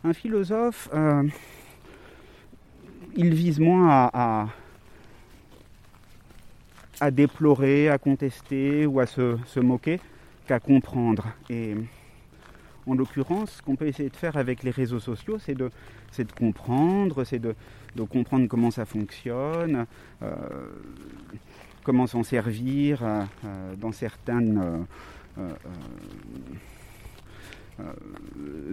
un, 0.03 0.13
philosophe, 0.13 0.89
euh, 0.93 1.23
il 3.15 3.33
vise 3.33 3.59
moins 3.59 4.09
à, 4.13 4.47
déplorer, 7.11 7.89
à 7.89 7.97
contester 7.97 8.85
ou 8.85 8.99
à 8.99 9.05
se, 9.05 9.59
moquer 9.59 9.99
qu'à 10.47 10.59
comprendre. 10.59 11.27
Et 11.49 11.75
en 12.87 12.95
l'occurrence, 12.95 13.51
ce 13.51 13.61
qu'on 13.61 13.75
peut 13.75 13.87
essayer 13.87 14.09
de 14.09 14.15
faire 14.15 14.37
avec 14.37 14.63
les 14.63 14.71
réseaux 14.71 14.99
sociaux, 14.99 15.37
c'est 15.39 15.55
de, 15.55 15.69
comprendre, 16.37 17.23
c'est 17.23 17.39
de, 17.39 17.55
comprendre 18.09 18.47
comment 18.47 18.71
ça 18.71 18.85
fonctionne, 18.85 19.85
euh, 20.21 20.35
comment 21.83 22.07
s'en 22.07 22.23
servir 22.23 23.03
dans 23.77 23.91
certaines 23.91 24.57
euh, 24.57 24.77
euh, 25.39 25.53
euh, 25.65 26.55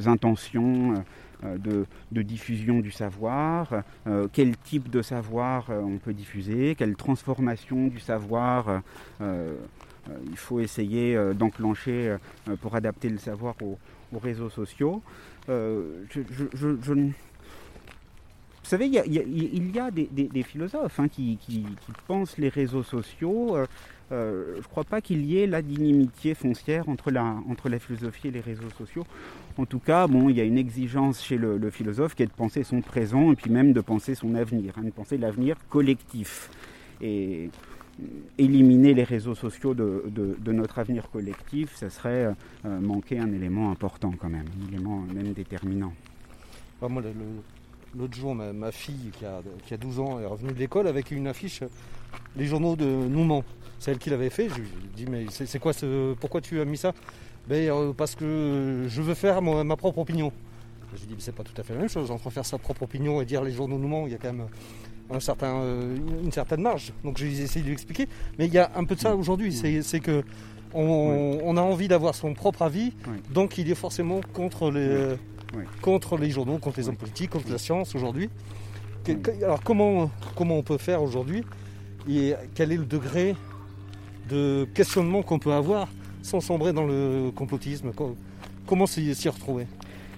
intentions 0.07 0.95
de, 1.42 1.87
diffusion 2.23 2.81
du 2.81 2.90
savoir, 2.90 3.83
quel 4.33 4.57
type 4.57 4.90
de 4.90 5.03
savoir 5.03 5.71
on 5.71 5.99
peut 5.99 6.14
diffuser, 6.14 6.75
quelle 6.77 6.97
transformation 6.97 7.88
du 7.88 8.01
savoir 8.01 8.83
il 9.21 10.37
faut 10.37 10.61
essayer 10.61 11.19
d'enclencher 11.35 12.16
pour 12.61 12.75
adapter 12.75 13.09
le 13.09 13.19
savoir 13.19 13.55
aux, 13.62 13.79
réseaux 14.19 14.51
sociaux. 14.51 15.03
vous 15.47 15.55
savez, 18.62 18.87
il 18.87 18.95
y 18.95 19.79
a, 19.79 19.90
des, 19.90 20.42
philosophes 20.42 21.01
hein, 21.01 21.09
qui, 21.09 21.38
pensent 22.07 22.38
les 22.38 22.49
réseaux 22.49 22.83
sociaux 22.83 23.57
euh, 24.12 24.53
je 24.53 24.59
ne 24.59 24.62
crois 24.62 24.85
pas 24.85 25.01
qu'il 25.01 25.25
y 25.25 25.38
ait 25.38 25.47
là 25.47 25.62
d'inimitié 25.62 26.35
foncière 26.35 26.88
entre 26.88 27.11
la, 27.11 27.25
entre 27.51 27.69
philosophie 27.79 28.29
et 28.29 28.31
les 28.31 28.40
réseaux 28.40 28.71
sociaux. 28.79 29.05
En 29.59 29.66
tout 29.66 29.81
cas, 29.81 30.07
bon, 30.07 30.29
il 30.29 30.37
y 30.37 30.40
a 30.40 30.45
une 30.45 30.59
exigence 30.59 31.23
chez 31.23 31.37
le, 31.37 31.71
philosophe 31.71 32.14
qui 32.14 32.23
est 32.23 32.27
de 32.27 32.33
penser 32.33 32.62
son 32.62 32.81
présent 32.83 33.33
et 33.33 33.37
puis 33.37 33.51
même 33.51 33.73
de 33.73 33.81
penser 33.81 34.14
son 34.14 34.35
avenir, 34.35 34.75
hein, 34.79 34.85
de 34.85 34.90
penser 34.90 35.19
l'avenir 35.19 35.57
collectif. 35.69 36.51
Et 37.01 37.51
éliminer 38.38 38.95
les 38.95 39.05
réseaux 39.05 39.35
sociaux 39.35 39.75
de, 39.75 40.37
notre 40.47 40.79
avenir 40.79 41.11
collectif, 41.11 41.75
ça 41.75 41.90
serait 41.90 42.33
euh, 42.64 42.81
manquer 42.81 43.19
un 43.19 43.33
élément 43.33 43.71
important 43.71 44.12
quand 44.19 44.29
même, 44.29 44.47
un 44.62 44.69
élément 44.69 45.01
même 45.12 45.33
déterminant. 45.33 45.92
L'autre 46.83 48.14
jour, 48.14 48.35
ma, 48.35 48.73
fille 48.73 49.11
qui 49.19 49.25
a 49.25 49.77
12 49.77 50.01
ans 50.01 50.21
est 50.21 50.27
revenue 50.27 50.53
de 50.53 50.59
l'école 50.59 50.87
avec 50.87 51.11
une 51.11 51.27
affiche, 51.27 51.62
les 52.37 52.47
journaux 52.47 52.77
de 52.77 52.85
Nouman. 52.85 53.45
C'est 53.79 53.90
elle 53.90 53.99
qui 53.99 54.11
l'avait 54.11 54.31
fait. 54.31 54.49
Je 54.49 54.55
lui 54.55 54.62
ai 54.66 54.97
dit, 54.97 55.07
mais 55.11 55.27
c'est 55.31 55.59
quoi 55.59 55.73
ce. 55.73 56.14
Pourquoi 56.14 56.40
tu 56.40 56.61
as 56.61 56.64
mis 56.64 56.77
ça? 56.77 56.92
Ben, 57.49 57.69
euh, 57.71 57.92
Parce 57.92 58.14
que 58.14 58.87
je 58.88 59.03
veux 59.03 59.14
faire 59.14 59.42
ma, 59.42 59.77
propre 59.77 59.99
opinion. 59.99 60.33
Je 60.95 61.05
lui 61.05 61.12
ai 61.12 61.16
dit, 61.16 61.23
c'est 61.23 61.35
pas 61.35 61.45
tout 61.45 61.59
à 61.61 61.62
fait 61.62 61.75
la 61.75 61.81
même 61.81 61.88
chose. 61.88 62.11
Entre 62.11 62.31
faire 62.31 62.47
sa 62.47 62.59
propre 62.59 62.83
opinion 62.83 63.21
et 63.21 63.25
dire 63.25 63.42
les 63.42 63.53
journaux 63.53 63.79
nous 63.79 63.88
mentent, 63.88 64.09
il 64.09 64.12
y 64.12 64.14
a 64.14 64.19
quand 64.19 64.33
même 64.33 64.47
un 65.11 65.21
certain, 65.21 65.57
euh, 65.57 65.97
une 66.25 66.33
certaine 66.33 66.62
marge. 66.62 66.92
Donc 67.05 67.19
j'ai 67.19 67.29
essayé 67.29 67.61
de 67.61 67.66
lui 67.66 67.75
expliquer. 67.75 68.09
Mais 68.38 68.47
il 68.47 68.53
y 68.53 68.59
a 68.59 68.71
un 68.75 68.85
peu 68.85 68.95
de 68.95 69.01
ça 69.01 69.14
aujourd'hui. 69.14 69.53
C'est 69.83 70.01
que 70.01 70.25
on, 70.75 71.57
a 71.57 71.61
envie 71.61 71.88
d'avoir 71.88 72.14
son 72.14 72.35
propre 72.35 72.62
avis, 72.62 72.92
donc 73.31 73.57
il 73.57 73.71
est 73.71 73.77
forcément 73.77 74.21
contre 74.35 74.71
les, 74.71 75.16
contre 75.81 76.19
les 76.19 76.31
journaux, 76.31 76.59
contre 76.59 76.81
les 76.81 76.88
hommes 76.88 76.97
politiques, 76.97 77.31
contre 77.31 77.51
la 77.51 77.59
science 77.59 77.95
aujourd'hui. 77.95 78.29
Alors 79.42 79.62
comment, 79.62 80.11
comment 80.35 80.59
on 80.59 80.62
peut 80.62 80.77
faire 80.77 81.03
aujourd'hui 81.03 81.45
et 82.09 82.35
quel 82.55 82.73
est 82.73 82.77
le 82.77 82.85
degré 82.85 83.35
de 84.29 84.66
questionnement 84.75 85.23
qu'on 85.23 85.38
peut 85.38 85.53
avoir 85.53 85.88
sans 86.23 86.40
sombrer 86.40 86.73
dans 86.73 86.87
le 86.87 87.31
complotisme? 87.35 87.92
Comment 88.66 88.87
s'y 88.87 89.29
retrouver? 89.29 89.66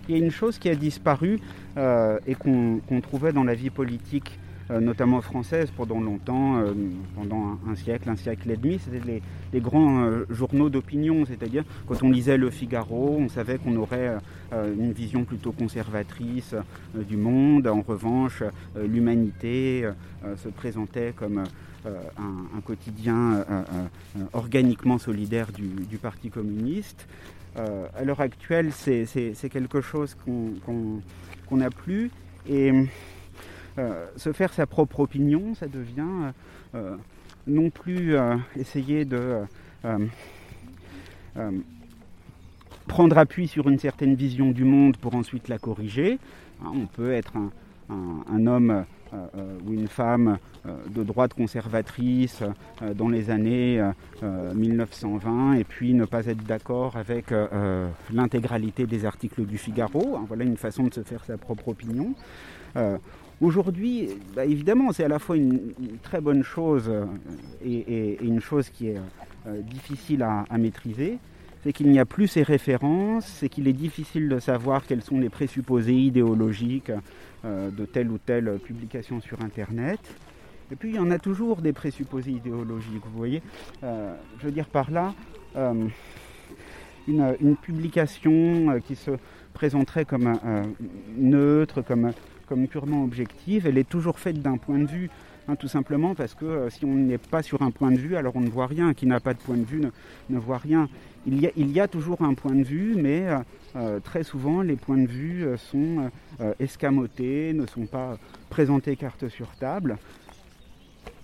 Il 0.09 0.17
y 0.17 0.21
a 0.21 0.25
une 0.25 0.31
chose 0.31 0.59
qui 0.59 0.71
a 0.71 0.75
disparu 0.75 1.39
euh, 1.77 2.19
et 2.27 2.35
qu'on 2.35 2.81
trouvait 3.03 3.33
dans 3.33 3.45
la 3.45 3.55
vie 3.55 3.69
politique 3.69 4.39
euh, 4.71 4.81
notamment 4.81 5.21
française 5.21 5.71
pendant 5.75 6.01
longtemps, 6.01 6.59
euh, 6.59 6.73
pendant 7.15 7.59
un, 7.69 7.75
siècle, 7.75 8.09
un 8.09 8.17
siècle 8.17 8.51
et 8.51 8.57
demi, 8.57 8.79
c'était 8.79 9.23
les, 9.53 9.61
grands 9.61 10.11
journaux 10.31 10.71
d'opinion, 10.71 11.25
c'est-à-dire 11.27 11.65
quand 11.87 12.03
on 12.03 12.11
lisait 12.11 12.37
Le 12.37 12.51
Figaro, 12.51 13.17
on 13.19 13.29
savait 13.29 13.59
qu'on 13.59 13.77
aurait 13.77 14.17
une 14.53 14.93
vision 14.93 15.25
plutôt 15.25 15.53
conservatrice 15.53 16.55
du 16.95 17.17
monde. 17.17 17.67
En 17.67 17.81
revanche, 17.81 18.43
l'humanité 18.77 19.89
se 20.37 20.49
présentait 20.49 21.15
comme 21.17 21.45
euh, 21.89 22.57
un, 22.57 22.61
quotidien 22.61 23.35
euh, 23.35 23.45
euh, 23.51 24.25
organiquement 24.33 24.99
solidaire 24.99 25.53
du, 25.53 25.99
Parti 25.99 26.29
communiste. 26.31 27.07
à 27.57 28.05
l'heure 28.05 28.21
actuelle, 28.21 28.73
c'est 28.73 29.35
quelque 29.51 29.81
chose 29.81 30.17
qu'on 30.25 31.57
n'a 31.57 31.71
plus. 31.71 32.11
Et 32.49 32.73
se 34.17 34.33
faire 34.33 34.53
sa 34.53 34.67
propre 34.67 35.01
opinion, 35.01 35.55
ça 35.55 35.67
devient 35.67 36.33
non 37.47 37.71
plus 37.71 38.17
essayer 38.57 39.05
de 39.05 39.43
prendre 42.87 43.19
appui 43.19 43.49
sur 43.49 43.69
une 43.69 43.79
certaine 43.79 44.15
vision 44.15 44.51
du 44.51 44.65
monde 44.65 44.97
pour 44.97 45.15
ensuite 45.15 45.49
la 45.49 45.59
corriger. 45.59 46.19
Hein, 46.63 46.73
on 46.75 46.87
peut 46.87 47.13
être 47.13 47.35
un, 47.91 48.47
homme 48.47 48.85
ou 49.67 49.73
une 49.73 49.89
femme 49.89 50.39
euh, 50.67 50.71
de 50.95 51.03
droite 51.03 51.35
conservatrice 51.35 52.43
dans 52.95 53.09
les 53.09 53.31
années 53.31 53.83
1920 54.23 55.55
et 55.55 55.65
puis 55.65 55.95
ne 55.95 56.05
pas 56.05 56.27
être 56.27 56.45
d'accord 56.45 56.97
avec 56.97 57.33
l'intégralité 58.13 58.87
des 58.87 59.05
articles 59.05 59.45
du 59.45 59.59
Figaro. 59.59 60.17
Hein, 60.17 60.25
voilà 60.29 60.45
une 60.45 60.57
façon 60.57 60.85
de 60.85 60.95
se 60.95 61.03
faire 61.03 61.25
sa 61.25 61.37
propre 61.37 61.69
opinion. 61.69 62.15
Aujourd'hui, 63.41 64.09
bah, 64.35 64.45
évidemment, 64.45 64.93
c'est 64.93 65.05
à 65.05 65.09
la 65.09 65.19
fois 65.19 65.37
une, 65.37 65.73
très 66.03 66.21
bonne 66.21 66.43
chose 66.43 66.91
et, 67.65 68.19
une 68.23 68.41
chose 68.41 68.69
qui 68.69 68.89
est 68.89 69.01
difficile 69.63 70.23
à 70.23 70.59
maîtriser 70.59 71.19
c'est 71.63 71.73
qu'il 71.73 71.91
n'y 71.91 71.99
a 71.99 72.05
plus 72.05 72.29
ces 72.29 72.43
références, 72.43 73.27
c'est 73.27 73.49
qu'il 73.49 73.69
est 73.69 73.73
difficile 73.73 74.29
de 74.29 74.39
savoir 74.39 74.87
quels 74.87 75.03
sont 75.03 75.19
les 75.19 75.29
présupposés 75.29 75.95
idéologiques 75.95 76.91
euh, 76.91 76.99
de 77.45 77.85
telle 77.85 78.11
ou 78.11 78.19
telle 78.19 78.59
publication 78.59 79.21
sur 79.21 79.41
Internet. 79.43 80.01
Et 80.71 80.77
puis 80.77 80.91
il 80.91 80.97
y 80.97 80.99
en 80.99 81.11
a 81.11 81.19
toujours 81.19 81.63
des 81.63 81.73
présupposés 81.73 82.33
idéologiques, 82.33 83.03
vous 83.05 83.17
voyez. 83.17 83.43
Euh, 83.83 84.15
je 84.39 84.47
veux 84.47 84.53
dire 84.53 84.67
par 84.67 84.91
là, 84.91 85.15
euh, 85.57 85.87
une, 87.07 87.57
publication 87.57 88.79
qui 88.87 88.95
se 88.95 89.13
présenterait 89.55 90.05
comme 90.05 90.35
neutre, 91.17 91.83
comme 91.83 92.69
purement 92.69 93.03
objective, 93.03 93.67
elle 93.67 93.79
est 93.79 93.89
toujours 93.89 94.19
faite 94.19 94.43
d'un 94.43 94.59
point 94.59 94.79
de 94.79 94.87
vue 94.87 95.11
Hein, 95.49 95.57
tout 95.57 95.69
simplement 95.69 96.15
parce 96.15 96.35
que 96.35 96.45
euh, 96.45 96.71
si 96.71 96.85
on 96.85 96.95
n'est 96.95 97.17
pas 97.17 97.43
sur 97.43 97.63
un 97.63 97.71
point 97.71 97.91
de 97.91 97.97
vue, 97.97 98.17
alors 98.17 98.37
on 98.37 98.41
ne 98.41 98.51
voit 98.51 98.67
rien. 98.67 98.93
Qui 98.93 99.07
n'a 99.07 99.19
pas 99.19 99.33
de 99.33 99.39
point 99.39 99.57
de 99.57 99.65
vue 99.65 99.81
ne, 100.29 100.39
voit 100.39 100.59
rien. 100.59 100.91
Il 101.27 101.41
y, 101.41 101.81
a, 101.81 101.89
toujours 101.89 102.21
un 102.23 102.35
point 102.35 102.55
de 102.55 102.63
vue, 102.63 102.95
mais 102.97 103.27
euh, 103.27 103.39
euh, 103.77 104.01
très 104.01 104.25
souvent 104.25 104.61
les 104.61 104.77
points 104.77 104.99
de 104.99 105.09
vue 105.09 105.47
sont 105.57 106.11
escamotés, 106.59 107.53
ne 107.55 107.67
sont 107.67 107.87
pas 107.87 108.19
présentés 108.51 108.97
carte 108.97 109.29
sur 109.29 109.49
table. 109.57 109.97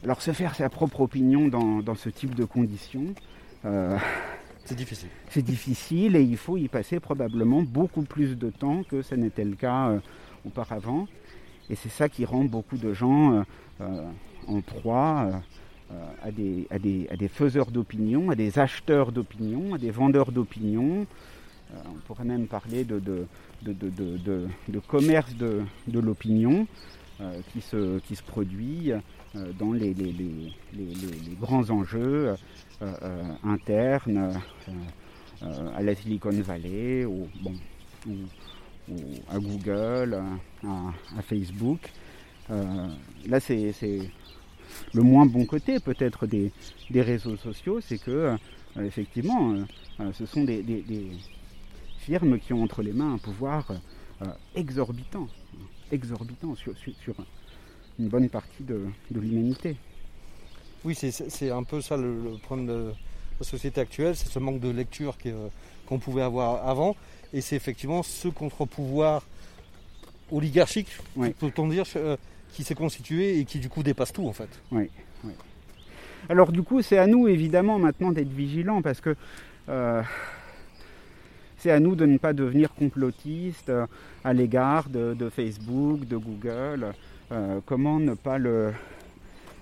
Alors 0.03 0.21
se 0.21 0.33
faire 0.33 0.55
sa 0.55 0.69
propre 0.69 1.03
opinion 1.03 1.49
dans, 1.49 1.95
ce 1.95 2.09
type 2.09 2.35
de 2.35 2.45
conditions, 2.45 3.15
c'est 3.63 4.75
difficile. 4.75 5.09
C'est 5.31 5.43
difficile 5.43 6.17
et 6.17 6.23
il 6.23 6.37
faut 6.37 6.57
y 6.57 6.69
passer 6.69 7.01
probablement 7.01 7.63
beaucoup 7.63 8.03
plus 8.03 8.37
de 8.37 8.51
temps 8.51 8.83
que 8.83 9.03
ce 9.03 9.15
n'était 9.15 9.45
le 9.45 9.57
cas 9.57 9.99
auparavant. 10.45 11.07
Et 11.71 11.77
c'est 11.77 11.89
ça 11.89 12.09
qui 12.09 12.25
rend 12.25 12.45
beaucoup 12.45 12.77
de 12.77 12.93
gens 12.93 13.45
euh, 13.81 14.07
en 14.47 14.61
proie 14.61 15.31
euh, 15.91 15.95
à 16.23 16.31
des, 16.31 16.67
à, 16.71 16.79
des, 16.79 17.09
à, 17.11 17.17
des, 17.17 17.29
faiseurs 17.29 17.71
d'opinion, 17.71 18.31
à 18.31 18.35
des 18.35 18.59
acheteurs 18.59 19.13
d'opinion, 19.13 19.75
à 19.75 19.79
des 19.79 19.91
vendeurs 19.91 20.31
d'opinion. 20.31 21.07
Euh, 21.73 21.77
on 21.89 21.99
pourrait 22.07 22.25
même 22.25 22.47
parler 22.47 22.85
de, 22.85 23.01
de, 23.01 23.27
de, 23.63 24.79
commerce 24.87 25.35
de, 25.35 25.65
l'opinion 25.99 26.67
qui, 27.53 27.63
se, 27.63 27.99
qui 28.01 28.17
se 28.17 28.23
produit 28.23 28.93
dans 29.59 29.73
les, 29.73 29.95
les, 29.95 30.13
les, 30.13 30.45
les 30.75 31.37
grands 31.41 31.71
enjeux 31.71 32.35
internes 33.43 34.39
à 35.75 35.83
la 35.83 35.95
Silicon 35.95 36.31
Valley 36.43 37.07
ou, 37.07 37.29
bon, 37.43 37.55
ou, 38.07 38.13
à 39.31 39.39
Google, 39.39 40.23
à 40.65 41.23
Facebook. 41.23 41.81
Euh, 42.51 42.89
là, 43.27 43.41
c'est 43.41 43.73
le 44.93 45.03
moins 45.03 45.27
bon 45.27 45.47
côté 45.47 45.81
peut-être 45.81 46.27
des, 46.27 46.53
réseaux 46.93 47.37
sociaux, 47.37 47.81
c'est 47.81 47.99
que 47.99 48.11
euh, 48.11 48.37
effectivement, 48.85 49.55
euh, 50.01 50.13
ce 50.13 50.27
sont 50.27 50.45
des, 50.45 50.63
firmes 51.99 52.39
qui 52.39 52.53
ont 52.53 52.63
entre 52.63 52.83
les 52.83 52.93
mains 52.93 53.15
un 53.15 53.19
pouvoir 53.19 53.73
exorbitant, 54.55 55.27
exorbitant 55.91 56.55
sur, 56.55 56.75
une 57.99 58.09
bonne 58.09 58.29
partie 58.29 58.63
de, 58.63 58.87
l'humanité. 59.11 59.77
Oui, 60.85 60.95
c'est 60.95 61.51
un 61.51 61.63
peu 61.63 61.81
ça 61.81 61.97
le, 61.97 62.37
problème 62.43 62.67
de 62.67 62.93
la 63.41 63.47
société 63.47 63.81
actuelle, 63.81 64.15
c'est 64.17 64.29
ce 64.29 64.39
manque 64.39 64.61
de 64.61 64.69
lecture 64.69 65.17
qu'on 65.87 65.99
pouvait 65.99 66.23
avoir 66.23 66.69
avant, 66.69 66.95
et 67.35 67.41
c'est 67.41 67.57
effectivement 67.57 68.03
ce 68.03 68.29
contre-pouvoir 68.29 69.23
oligarchique, 70.33 70.89
peut-on 71.39 71.69
dire, 71.69 71.85
qui 72.53 72.65
s'est 72.65 72.75
constitué 72.75 73.39
et 73.39 73.45
qui 73.45 73.59
du 73.59 73.69
coup 73.69 73.83
dépasse 73.83 74.13
tout 74.13 74.27
en 74.27 74.33
fait. 74.33 74.49
Oui. 74.71 74.89
Alors 76.29 76.53
du 76.53 76.63
coup, 76.63 76.81
c'est 76.81 76.97
à 76.99 77.07
nous 77.07 77.29
évidemment 77.29 77.79
maintenant 77.79 78.13
d'être 78.13 78.31
vigilants 78.31 78.81
parce 78.81 79.01
que 79.01 79.15
euh, 79.69 80.03
c'est 81.59 81.71
à 81.71 81.81
nous 81.81 81.97
de 81.97 82.07
ne 82.07 82.17
pas 82.19 82.33
devenir 82.33 82.73
complotistes 82.75 83.69
euh, 83.69 83.87
à 84.23 84.33
l'égard 84.33 84.89
de, 84.89 85.29
Facebook, 85.29 86.07
de 86.07 86.17
Google. 86.17 86.93
Euh, 87.33 87.61
comment 87.67 87.99
ne 87.99 88.15
pas 88.15 88.39
le, 88.39 88.73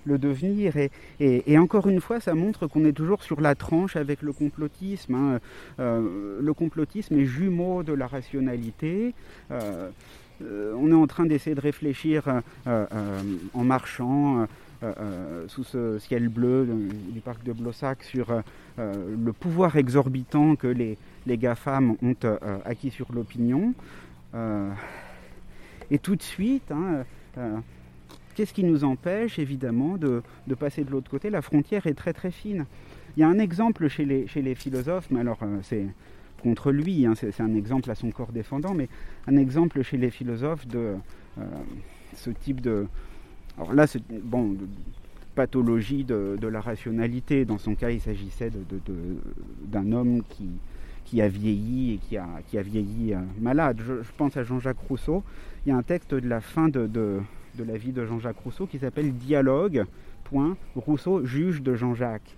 le 0.05 0.17
devenir 0.17 0.73
et, 1.19 1.57
encore 1.57 1.87
une 1.87 2.01
fois, 2.01 2.19
ça 2.19 2.33
montre 2.33 2.67
qu'on 2.67 2.85
est 2.85 2.93
toujours 2.93 3.23
sur 3.23 3.41
la 3.41 3.55
tranche 3.55 3.95
avec 3.95 4.21
le 4.21 4.33
complotisme. 4.33 5.15
Hein. 5.15 5.39
le 5.77 6.53
complotisme 6.53 7.15
est 7.15 7.25
jumeau 7.25 7.83
de 7.83 7.93
la 7.93 8.07
rationalité. 8.07 9.13
Euh, 10.41 10.73
on 10.77 10.91
est 10.91 10.95
en 10.95 11.07
train 11.07 11.25
d'essayer 11.25 11.55
de 11.55 11.61
réfléchir 11.61 12.27
euh, 12.27 12.41
euh, 12.67 13.21
en 13.53 13.63
marchant 13.63 14.47
sous 15.47 15.63
ce 15.63 15.97
ciel 15.97 16.27
bleu 16.27 16.67
du 17.13 17.21
parc 17.21 17.41
de 17.45 17.53
Blossac 17.53 18.03
sur 18.03 18.43
le 18.77 19.31
pouvoir 19.31 19.77
exorbitant 19.77 20.57
que 20.57 20.67
les, 20.67 20.97
les 21.25 21.37
GAFAM 21.37 21.95
ont 22.03 22.15
acquis 22.65 22.89
sur 22.89 23.13
l'opinion. 23.13 23.73
et 25.89 25.99
tout 25.99 26.17
de 26.17 26.21
suite, 26.21 26.69
hein, 26.69 27.05
qu'est-ce 28.35 28.53
qui 28.53 28.63
nous 28.63 28.83
empêche 28.83 29.39
évidemment 29.39 29.97
de, 29.97 30.21
passer 30.59 30.83
de 30.83 30.91
l'autre 30.91 31.09
côté? 31.09 31.29
La 31.29 31.41
frontière 31.41 31.87
est 31.87 31.93
très 31.93 32.13
très 32.13 32.31
fine. 32.31 32.65
Il 33.15 33.21
y 33.21 33.23
a 33.23 33.27
un 33.27 33.39
exemple 33.39 33.87
chez 33.87 34.05
les, 34.05 34.27
chez 34.27 34.41
les 34.41 34.55
philosophes, 34.55 35.07
mais 35.11 35.19
alors 35.19 35.39
c'est 35.61 35.85
contre 36.41 36.71
lui, 36.71 37.05
hein, 37.05 37.13
c'est 37.15 37.39
un 37.41 37.55
exemple 37.55 37.89
à 37.89 37.95
son 37.95 38.11
corps 38.11 38.33
défendant, 38.33 38.73
mais 38.73 38.89
un 39.27 39.37
exemple 39.37 39.81
chez 39.81 39.97
les 39.97 40.09
philosophes 40.09 40.67
de 40.67 40.95
euh, 41.39 41.41
ce 42.15 42.29
type 42.29 42.59
de... 42.59 42.85
Alors 43.57 43.73
là, 43.73 43.85
bon, 44.23 44.57
pathologie 45.33 46.03
de, 46.03 46.47
la 46.47 46.61
rationalité. 46.61 47.45
Dans 47.45 47.57
son 47.57 47.75
cas, 47.75 47.89
il 47.89 48.01
s'agissait 48.01 48.51
d'un 49.65 49.91
homme 49.91 50.23
qui, 50.29 50.49
qui 51.05 51.21
a 51.21 51.27
vieilli 51.27 51.93
et 51.93 51.97
qui 51.97 52.17
a, 52.17 52.27
qui 52.47 52.57
a 52.57 52.61
vieilli 52.61 53.13
euh, 53.13 53.19
malade. 53.39 53.81
Je, 53.85 53.93
pense 54.17 54.37
à 54.37 54.43
Jean-Jacques 54.43 54.79
Rousseau. 54.87 55.23
Il 55.65 55.69
y 55.69 55.71
a 55.71 55.77
un 55.77 55.83
texte 55.83 56.13
de 56.13 56.27
la 56.27 56.41
fin 56.41 56.69
de, 56.69 56.87
de 56.87 57.19
la 57.59 57.77
vie 57.77 57.91
de 57.91 58.05
Jean-Jacques 58.05 58.39
Rousseau 58.39 58.65
qui 58.65 58.79
s'appelle 58.79 59.13
Dialogue. 59.13 59.85
Rousseau 60.75 61.25
juge 61.25 61.61
de 61.61 61.75
Jean-Jacques. 61.75 62.35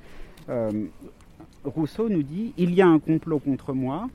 Euh, 0.49 0.87
Rousseau 1.63 2.09
nous 2.09 2.23
dit 2.23 2.53
il 2.57 2.73
y 2.73 2.81
a 2.81 2.87
un 2.87 2.99
complot 2.99 3.39
contre 3.39 3.73
moi, 3.73 4.09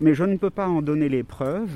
mais 0.00 0.14
je 0.14 0.24
ne 0.24 0.36
peux 0.36 0.50
pas 0.50 0.68
en 0.68 0.82
donner 0.82 1.08
les 1.08 1.22
preuves. 1.22 1.74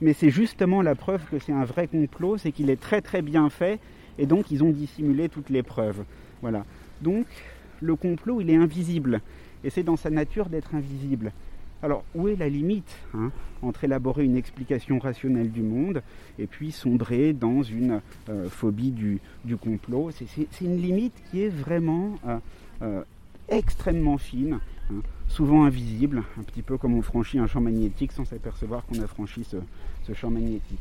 Mais 0.00 0.12
c'est 0.14 0.30
justement 0.30 0.82
la 0.82 0.94
preuve 0.94 1.22
que 1.30 1.38
c'est 1.38 1.52
un 1.52 1.64
vrai 1.64 1.86
complot, 1.86 2.38
c'est 2.38 2.52
qu'il 2.52 2.70
est 2.70 2.80
très 2.80 3.02
très 3.02 3.22
bien 3.22 3.50
fait, 3.50 3.78
et 4.18 4.26
donc 4.26 4.50
ils 4.50 4.64
ont 4.64 4.70
dissimulé 4.70 5.28
toutes 5.28 5.50
les 5.50 5.62
preuves. 5.62 6.04
Voilà. 6.40 6.64
Donc 7.02 7.26
le 7.80 7.96
complot, 7.96 8.40
il 8.40 8.50
est 8.50 8.56
invisible, 8.56 9.20
et 9.62 9.70
c'est 9.70 9.82
dans 9.82 9.96
sa 9.96 10.10
nature 10.10 10.48
d'être 10.48 10.74
invisible. 10.74 11.32
Alors, 11.82 12.04
où 12.14 12.28
est 12.28 12.36
la 12.36 12.48
limite 12.48 12.94
hein, 13.14 13.30
entre 13.62 13.84
élaborer 13.84 14.24
une 14.24 14.36
explication 14.36 14.98
rationnelle 14.98 15.50
du 15.50 15.62
monde 15.62 16.02
et 16.38 16.46
puis 16.46 16.72
sombrer 16.72 17.32
dans 17.32 17.62
une 17.62 18.02
euh, 18.28 18.50
phobie 18.50 18.90
du, 18.90 19.20
complot? 19.56 20.10
C'est 20.10 20.64
une 20.64 20.76
limite 20.76 21.14
qui 21.30 21.42
est 21.42 21.48
vraiment 21.48 22.16
euh, 22.26 22.38
euh, 22.82 23.02
extrêmement 23.48 24.18
fine, 24.18 24.60
hein, 24.90 25.00
souvent 25.26 25.64
invisible, 25.64 26.22
un 26.38 26.42
petit 26.42 26.60
peu 26.60 26.76
comme 26.76 26.94
on 26.94 27.02
franchit 27.02 27.38
un 27.38 27.46
champ 27.46 27.62
magnétique 27.62 28.12
sans 28.12 28.26
s'apercevoir 28.26 28.84
qu'on 28.84 29.00
a 29.00 29.06
franchi 29.06 29.44
ce, 29.44 29.56
champ 30.12 30.30
magnétique. 30.30 30.80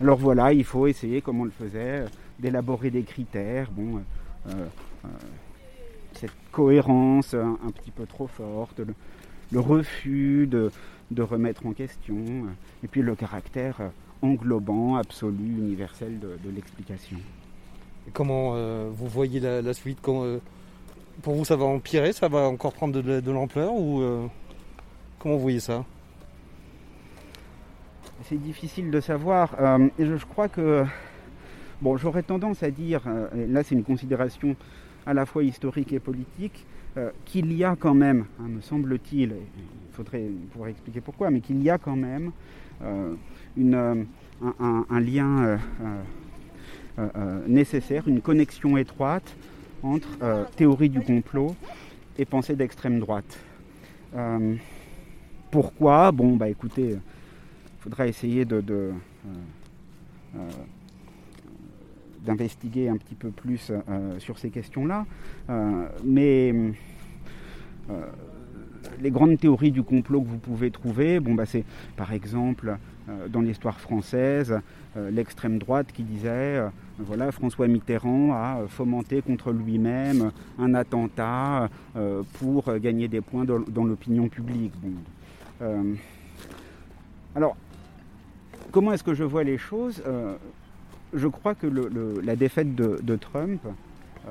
Alors 0.00 0.18
voilà, 0.18 0.52
il 0.52 0.64
faut 0.64 0.88
essayer, 0.88 1.20
comme 1.20 1.40
on 1.40 1.44
le 1.44 1.50
faisait, 1.50 2.06
d'élaborer 2.40 2.90
des 2.90 3.02
critères. 3.02 3.68
Cette 6.14 6.32
cohérence 6.50 7.34
un, 7.34 7.70
petit 7.70 7.90
peu 7.90 8.06
trop 8.06 8.26
forte, 8.26 8.80
refus 9.58 10.46
de, 10.46 10.70
remettre 11.22 11.66
en 11.66 11.72
question, 11.72 12.24
et 12.82 12.88
puis 12.88 13.02
le 13.02 13.14
caractère 13.14 13.76
englobant, 14.22 14.96
absolu, 14.96 15.44
universel 15.44 16.18
de, 16.20 16.50
l'explication. 16.50 17.18
Comment 18.12 18.54
euh, 18.54 18.88
vous 18.92 19.06
voyez 19.06 19.40
la, 19.40 19.74
suite? 19.74 20.00
Pour 20.00 21.34
vous, 21.34 21.44
ça 21.44 21.56
va 21.56 21.66
empirer 21.66 22.12
Ça 22.12 22.28
va 22.28 22.40
encore 22.48 22.72
prendre 22.72 23.00
de, 23.00 23.30
l'ampleur 23.30 23.72
Ou 23.72 24.00
euh, 24.00 24.26
comment 25.18 25.34
vous 25.34 25.42
voyez 25.42 25.60
ça? 25.60 25.84
C'est 28.24 28.40
difficile 28.40 28.90
de 28.90 29.00
savoir. 29.00 29.54
Euh, 29.60 29.88
je, 29.98 30.24
crois 30.24 30.48
que 30.48 30.84
bon, 31.80 31.96
j'aurais 31.96 32.22
tendance 32.22 32.62
à 32.62 32.70
dire, 32.70 33.02
et 33.36 33.46
là 33.46 33.62
c'est 33.64 33.74
une 33.74 33.84
considération 33.84 34.56
à 35.06 35.14
la 35.14 35.26
fois 35.26 35.42
historique 35.42 35.92
et 35.92 35.98
politique, 35.98 36.64
qu'il 37.24 37.52
y 37.52 37.64
a 37.64 37.76
quand 37.76 37.94
même, 37.94 38.26
hein, 38.40 38.48
me 38.48 38.60
semble-t-il, 38.60 39.30
il 39.30 39.92
faudrait 39.92 40.28
pouvoir 40.52 40.70
expliquer 40.70 41.00
pourquoi, 41.00 41.30
mais 41.30 41.40
qu'il 41.40 41.62
y 41.62 41.70
a 41.70 41.78
quand 41.78 41.96
même 41.96 42.32
une, 43.56 44.06
un, 44.58 45.00
lien 45.00 45.58
nécessaire, 47.46 48.08
une 48.08 48.20
connexion 48.20 48.76
étroite 48.76 49.34
entre 49.82 50.08
théorie 50.56 50.90
du 50.90 51.00
complot 51.00 51.54
et 52.18 52.24
pensée 52.24 52.56
d'extrême 52.56 53.00
droite. 53.00 53.38
pourquoi? 55.50 56.12
Bon, 56.12 56.36
bah 56.36 56.48
écoutez, 56.48 56.90
il 56.90 57.82
faudra 57.82 58.06
essayer 58.06 58.44
de, 58.44 58.92
euh, 60.36 60.50
d'investiguer 62.24 62.88
un 62.88 62.96
petit 62.96 63.14
peu 63.14 63.30
plus 63.30 63.70
euh, 63.70 64.18
sur 64.18 64.38
ces 64.38 64.50
questions-là. 64.50 65.06
Euh, 65.50 65.88
mais 66.04 66.54
les 69.00 69.10
grandes 69.10 69.38
théories 69.38 69.72
du 69.72 69.82
complot 69.82 70.22
que 70.22 70.28
vous 70.28 70.38
pouvez 70.38 70.70
trouver, 70.70 71.20
bon, 71.20 71.34
bah, 71.34 71.46
c'est 71.46 71.64
par 71.96 72.12
exemple 72.12 72.76
dans 73.28 73.40
l'histoire 73.40 73.80
française 73.80 74.60
l'extrême 75.10 75.58
droite 75.58 75.88
qui 75.92 76.04
disait 76.04 76.62
voilà 76.98 77.32
François 77.32 77.66
Mitterrand 77.66 78.32
a 78.32 78.60
fomenté 78.68 79.20
contre 79.20 79.50
lui-même 79.50 80.30
un 80.58 80.74
attentat 80.74 81.68
pour 82.38 82.72
gagner 82.78 83.08
des 83.08 83.20
points 83.20 83.44
dans, 83.44 83.84
l'opinion 83.84 84.28
publique. 84.28 84.72
alors 87.34 87.56
comment 88.72 88.92
est-ce 88.92 89.04
que 89.04 89.14
je 89.14 89.22
vois 89.22 89.44
les 89.44 89.58
choses? 89.58 90.02
Euh, 90.06 90.34
Je 91.14 91.28
crois 91.28 91.54
que 91.54 91.66
la 92.22 92.36
défaite 92.36 92.74
de, 92.74 93.16
Trump 93.16 93.60
euh, 94.26 94.30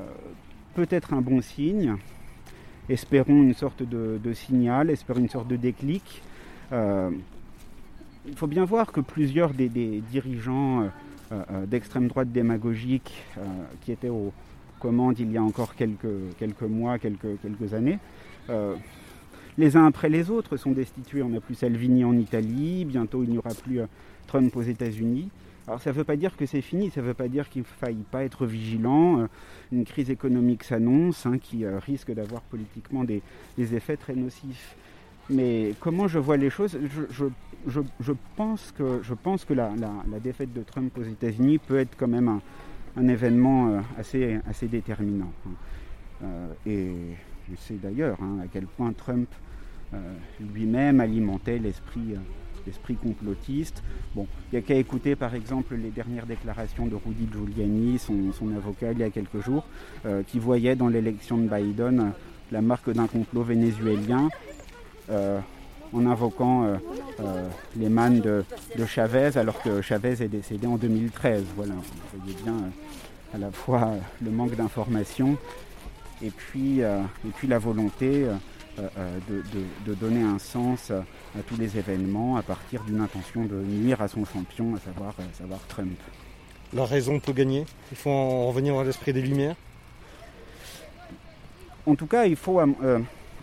peut 0.74 0.88
être 0.90 1.14
un 1.14 1.22
bon 1.22 1.42
signe. 1.42 1.96
Espérons 2.90 3.44
une 3.44 3.54
sorte 3.54 3.84
de, 3.84 4.34
signal, 4.34 4.90
espérons 4.90 5.20
une 5.20 5.30
sorte 5.30 5.48
de 5.48 5.56
déclic. 5.56 6.24
Euh, 6.72 7.12
il 8.26 8.36
faut 8.36 8.48
bien 8.48 8.66
voir 8.66 8.92
que 8.92 9.00
plusieurs 9.02 9.52
des, 9.54 9.70
dirigeants 9.70 10.90
d'extrême 11.68 12.08
droite 12.08 12.32
démagogique 12.32 13.24
qui 13.82 13.92
étaient 13.92 14.10
aux 14.10 14.34
commandes 14.80 15.18
il 15.20 15.32
y 15.32 15.38
a 15.38 15.44
encore 15.44 15.76
quelques, 15.76 16.62
mois, 16.64 17.00
quelques 17.00 17.74
années, 17.74 18.00
les 19.58 19.78
uns 19.78 19.86
après 19.86 20.10
les 20.10 20.30
autres 20.30 20.58
sont 20.58 20.72
destitués. 20.72 21.22
On 21.24 21.30
n'a 21.30 21.40
plus 21.40 21.56
Salvini 21.56 22.04
en 22.04 22.18
Italie, 22.18 22.86
bientôt 22.86 23.24
il 23.24 23.30
n'y 23.30 23.38
aura 23.38 23.54
plus 23.54 23.80
Trump 24.28 24.56
aux 24.56 24.62
États-Unis. 24.62 25.30
Alors 25.68 25.80
ça 25.80 25.92
ne 25.92 25.96
veut 25.96 26.04
pas 26.04 26.16
dire 26.16 26.36
que 26.36 26.46
c'est 26.46 26.62
fini, 26.62 26.90
ça 26.90 27.02
ne 27.02 27.08
veut 27.08 27.14
pas 27.14 27.28
dire 27.28 27.50
qu'il 27.50 27.62
ne 27.62 27.68
faille 27.68 28.04
pas 28.10 28.24
être 28.24 28.46
vigilant. 28.46 29.22
Euh, 29.22 29.28
une 29.72 29.86
crise 29.86 30.10
économique 30.10 30.64
s'annonce 30.64 31.26
hein, 31.26 31.38
qui 31.38 31.66
euh, 31.66 31.78
risque 31.80 32.12
d'avoir 32.12 32.42
politiquement 32.42 33.04
des, 33.04 33.22
effets 33.58 33.98
très 33.98 34.16
nocifs. 34.16 34.76
Mais 35.30 35.74
comment 35.80 36.08
je 36.08 36.18
vois 36.18 36.38
les 36.38 36.50
choses 36.50 36.78
je, 37.68 38.14
pense 38.36 38.74
que, 38.74 39.54
la, 39.54 39.72
défaite 40.20 40.52
de 40.52 40.64
Trump 40.64 40.98
aux 40.98 41.04
États-Unis 41.04 41.60
peut 41.60 41.78
être 41.78 41.96
quand 41.96 42.08
même 42.08 42.42
un, 42.98 43.08
événement 43.08 43.70
euh, 43.70 43.80
assez, 44.00 44.40
assez 44.50 44.68
déterminant. 44.68 45.32
Hein. 45.46 46.28
et 46.66 46.92
je 47.50 47.56
sais 47.56 47.76
d'ailleurs 47.76 48.18
hein, 48.22 48.40
à 48.44 48.48
quel 48.48 48.66
point 48.66 48.92
Trump 48.94 49.30
lui-même 50.40 51.02
alimentait 51.02 51.60
l'esprit 51.60 52.16
l'esprit 52.66 52.96
complotiste. 52.96 53.84
Bon, 54.16 54.28
il 54.52 54.56
n'y 54.56 54.60
a 54.60 54.62
qu'à 54.62 54.76
écouter 54.76 55.16
par 55.16 55.36
exemple 55.36 55.76
les 55.76 55.90
dernières 55.90 56.26
déclarations 56.26 56.86
de 56.86 56.96
Rudy 56.96 57.28
Giuliani, 57.32 58.00
son, 58.00 58.56
avocat, 58.56 58.92
il 58.92 59.00
y 59.00 59.04
a 59.04 59.10
quelques 59.10 59.44
jours, 59.44 59.66
euh, 60.06 60.24
qui 60.24 60.40
voyait 60.40 60.76
dans 60.76 60.88
l'élection 60.88 61.38
de 61.38 61.48
Biden 61.48 62.12
la 62.52 62.62
marque 62.62 62.90
d'un 62.92 63.08
complot 63.08 63.44
vénézuélien. 63.44 64.30
Euh, 65.10 65.40
en 65.94 66.06
invoquant 66.06 66.64
euh, 66.64 67.50
les 67.76 67.90
mannes 67.90 68.22
de, 68.22 68.46
Chavez, 68.86 69.32
alors 69.36 69.62
que 69.62 69.82
Chavez 69.82 70.24
est 70.24 70.30
décédé 70.30 70.66
en 70.66 70.78
2013. 70.78 71.44
Voilà, 71.58 71.74
vous 71.74 72.20
voyez 72.20 72.38
bien 72.46 72.56
à 73.34 73.38
la 73.38 73.52
fois 73.52 73.96
le 74.24 74.32
manque 74.32 74.56
d'informations 74.56 75.36
et 76.22 76.28
et 76.28 76.32
puis 77.36 77.48
la 77.50 77.60
volonté 77.60 78.26
euh, 78.82 78.88
euh, 78.98 79.42
de, 79.86 79.94
donner 79.94 80.24
un 80.24 80.40
sens 80.40 80.92
à 80.92 81.42
tous 81.46 81.58
les 81.58 81.78
événements 81.78 82.38
à 82.38 82.42
partir 82.42 82.84
d'une 82.84 83.00
intention 83.00 83.46
de 83.46 83.56
nuire 83.56 84.02
à 84.02 84.08
son 84.08 84.26
champion, 84.26 84.76
à 84.76 84.80
savoir, 84.80 85.14
savoir 85.38 85.60
Trump. 85.68 86.00
La 86.74 86.86
raison 86.86 87.20
peut 87.20 87.34
gagner 87.34 87.66
Il 87.92 87.98
faut 87.98 88.10
en 88.10 88.48
revenir 88.48 88.80
à 88.80 88.84
l'esprit 88.84 89.14
des 89.14 89.22
Lumières 89.22 89.56
En 91.86 91.96
tout 91.96 92.08
cas, 92.08 92.26
il 92.26 92.36
faut... 92.36 92.60
Euh, 92.60 93.00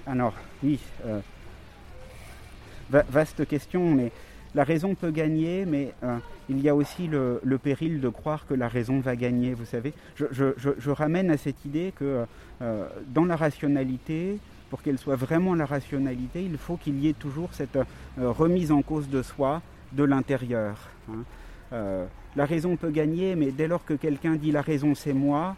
alors, 0.06 0.34
oui, 0.64 0.80
vaste 2.90 3.46
question, 3.46 3.94
mais 3.94 4.10
la 4.54 4.64
raison 4.64 4.94
peut 4.94 5.10
gagner, 5.10 5.66
mais 5.66 5.92
il 6.48 6.60
y 6.60 6.68
a 6.68 6.74
aussi 6.74 7.06
le, 7.06 7.58
péril 7.62 8.00
de 8.00 8.08
croire 8.08 8.46
que 8.46 8.54
la 8.54 8.66
raison 8.66 9.00
va 9.00 9.14
gagner, 9.14 9.52
vous 9.52 9.66
savez. 9.66 9.92
Je, 10.16 10.90
ramène 10.90 11.30
à 11.30 11.36
cette 11.36 11.64
idée 11.66 11.92
que 11.94 12.24
dans 12.60 13.26
la 13.26 13.36
rationalité, 13.36 14.38
pour 14.70 14.82
qu'elle 14.82 14.98
soit 14.98 15.16
vraiment 15.16 15.54
la 15.54 15.66
rationalité, 15.66 16.42
il 16.42 16.58
faut 16.58 16.76
qu'il 16.76 16.98
y 17.00 17.08
ait 17.08 17.14
toujours 17.14 17.50
cette 17.52 17.76
euh, 17.76 17.84
remise 18.16 18.72
en 18.72 18.82
cause 18.82 19.08
de 19.08 19.22
soi 19.22 19.62
de 19.92 20.04
l'intérieur. 20.04 20.88
Hein. 21.10 21.24
Euh, 21.72 22.06
la 22.36 22.44
raison 22.44 22.76
peut 22.76 22.90
gagner, 22.90 23.34
mais 23.34 23.50
dès 23.50 23.68
lors 23.68 23.84
que 23.84 23.94
quelqu'un 23.94 24.36
dit 24.36 24.52
la 24.52 24.62
raison 24.62 24.94
c'est 24.94 25.12
moi, 25.12 25.56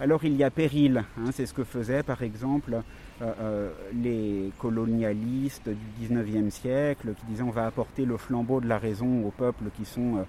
alors 0.00 0.24
il 0.24 0.36
y 0.36 0.44
a 0.44 0.50
péril. 0.50 1.04
Hein. 1.18 1.30
c'est 1.32 1.46
ce 1.46 1.54
que 1.54 1.64
faisaient 1.64 2.02
par 2.02 2.22
exemple 2.22 2.82
euh, 3.22 3.70
les 3.94 4.52
colonialistes 4.58 5.68
du 5.68 6.06
19e 6.06 6.50
siècle 6.50 7.14
qui 7.18 7.26
disaient 7.26 7.42
on 7.42 7.50
va 7.50 7.66
apporter 7.66 8.04
le 8.04 8.16
flambeau 8.16 8.60
de 8.60 8.68
la 8.68 8.78
raison 8.78 9.24
aux 9.24 9.32
peuples 9.32 9.70
qui 9.74 9.82
ne 9.82 9.86
sont 9.86 10.24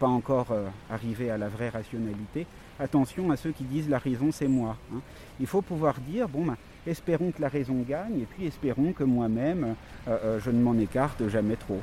pas 0.00 0.08
encore 0.08 0.48
arrivés 0.90 1.30
à 1.30 1.38
la 1.38 1.48
vraie 1.48 1.68
rationalité. 1.68 2.46
Attention 2.80 3.30
à 3.30 3.36
ceux 3.36 3.52
qui 3.52 3.64
disent 3.64 3.88
la 3.88 3.98
raison 3.98 4.30
c'est 4.32 4.48
moi. 4.48 4.76
Hein. 4.92 5.00
Il 5.40 5.46
faut 5.46 5.62
pouvoir 5.62 5.94
dire 6.00 6.28
bon 6.28 6.46
ben, 6.46 6.56
espérons 6.86 7.30
que 7.30 7.40
la 7.40 7.48
raison 7.48 7.84
gagne, 7.88 8.20
et 8.20 8.26
puis 8.26 8.46
espérons 8.46 8.92
que 8.92 9.04
moi-même, 9.04 9.74
euh, 10.08 10.18
euh, 10.24 10.40
je 10.40 10.50
ne 10.50 10.60
m'en 10.60 10.76
écarte 10.78 11.28
jamais 11.28 11.56
trop. 11.56 11.80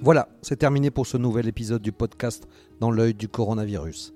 Voilà, 0.00 0.28
c'est 0.40 0.56
terminé 0.56 0.92
pour 0.92 1.08
ce 1.08 1.16
nouvel 1.16 1.48
épisode 1.48 1.82
du 1.82 1.90
podcast 1.90 2.46
Dans 2.78 2.92
l'œil 2.92 3.12
du 3.12 3.26
coronavirus. 3.26 4.15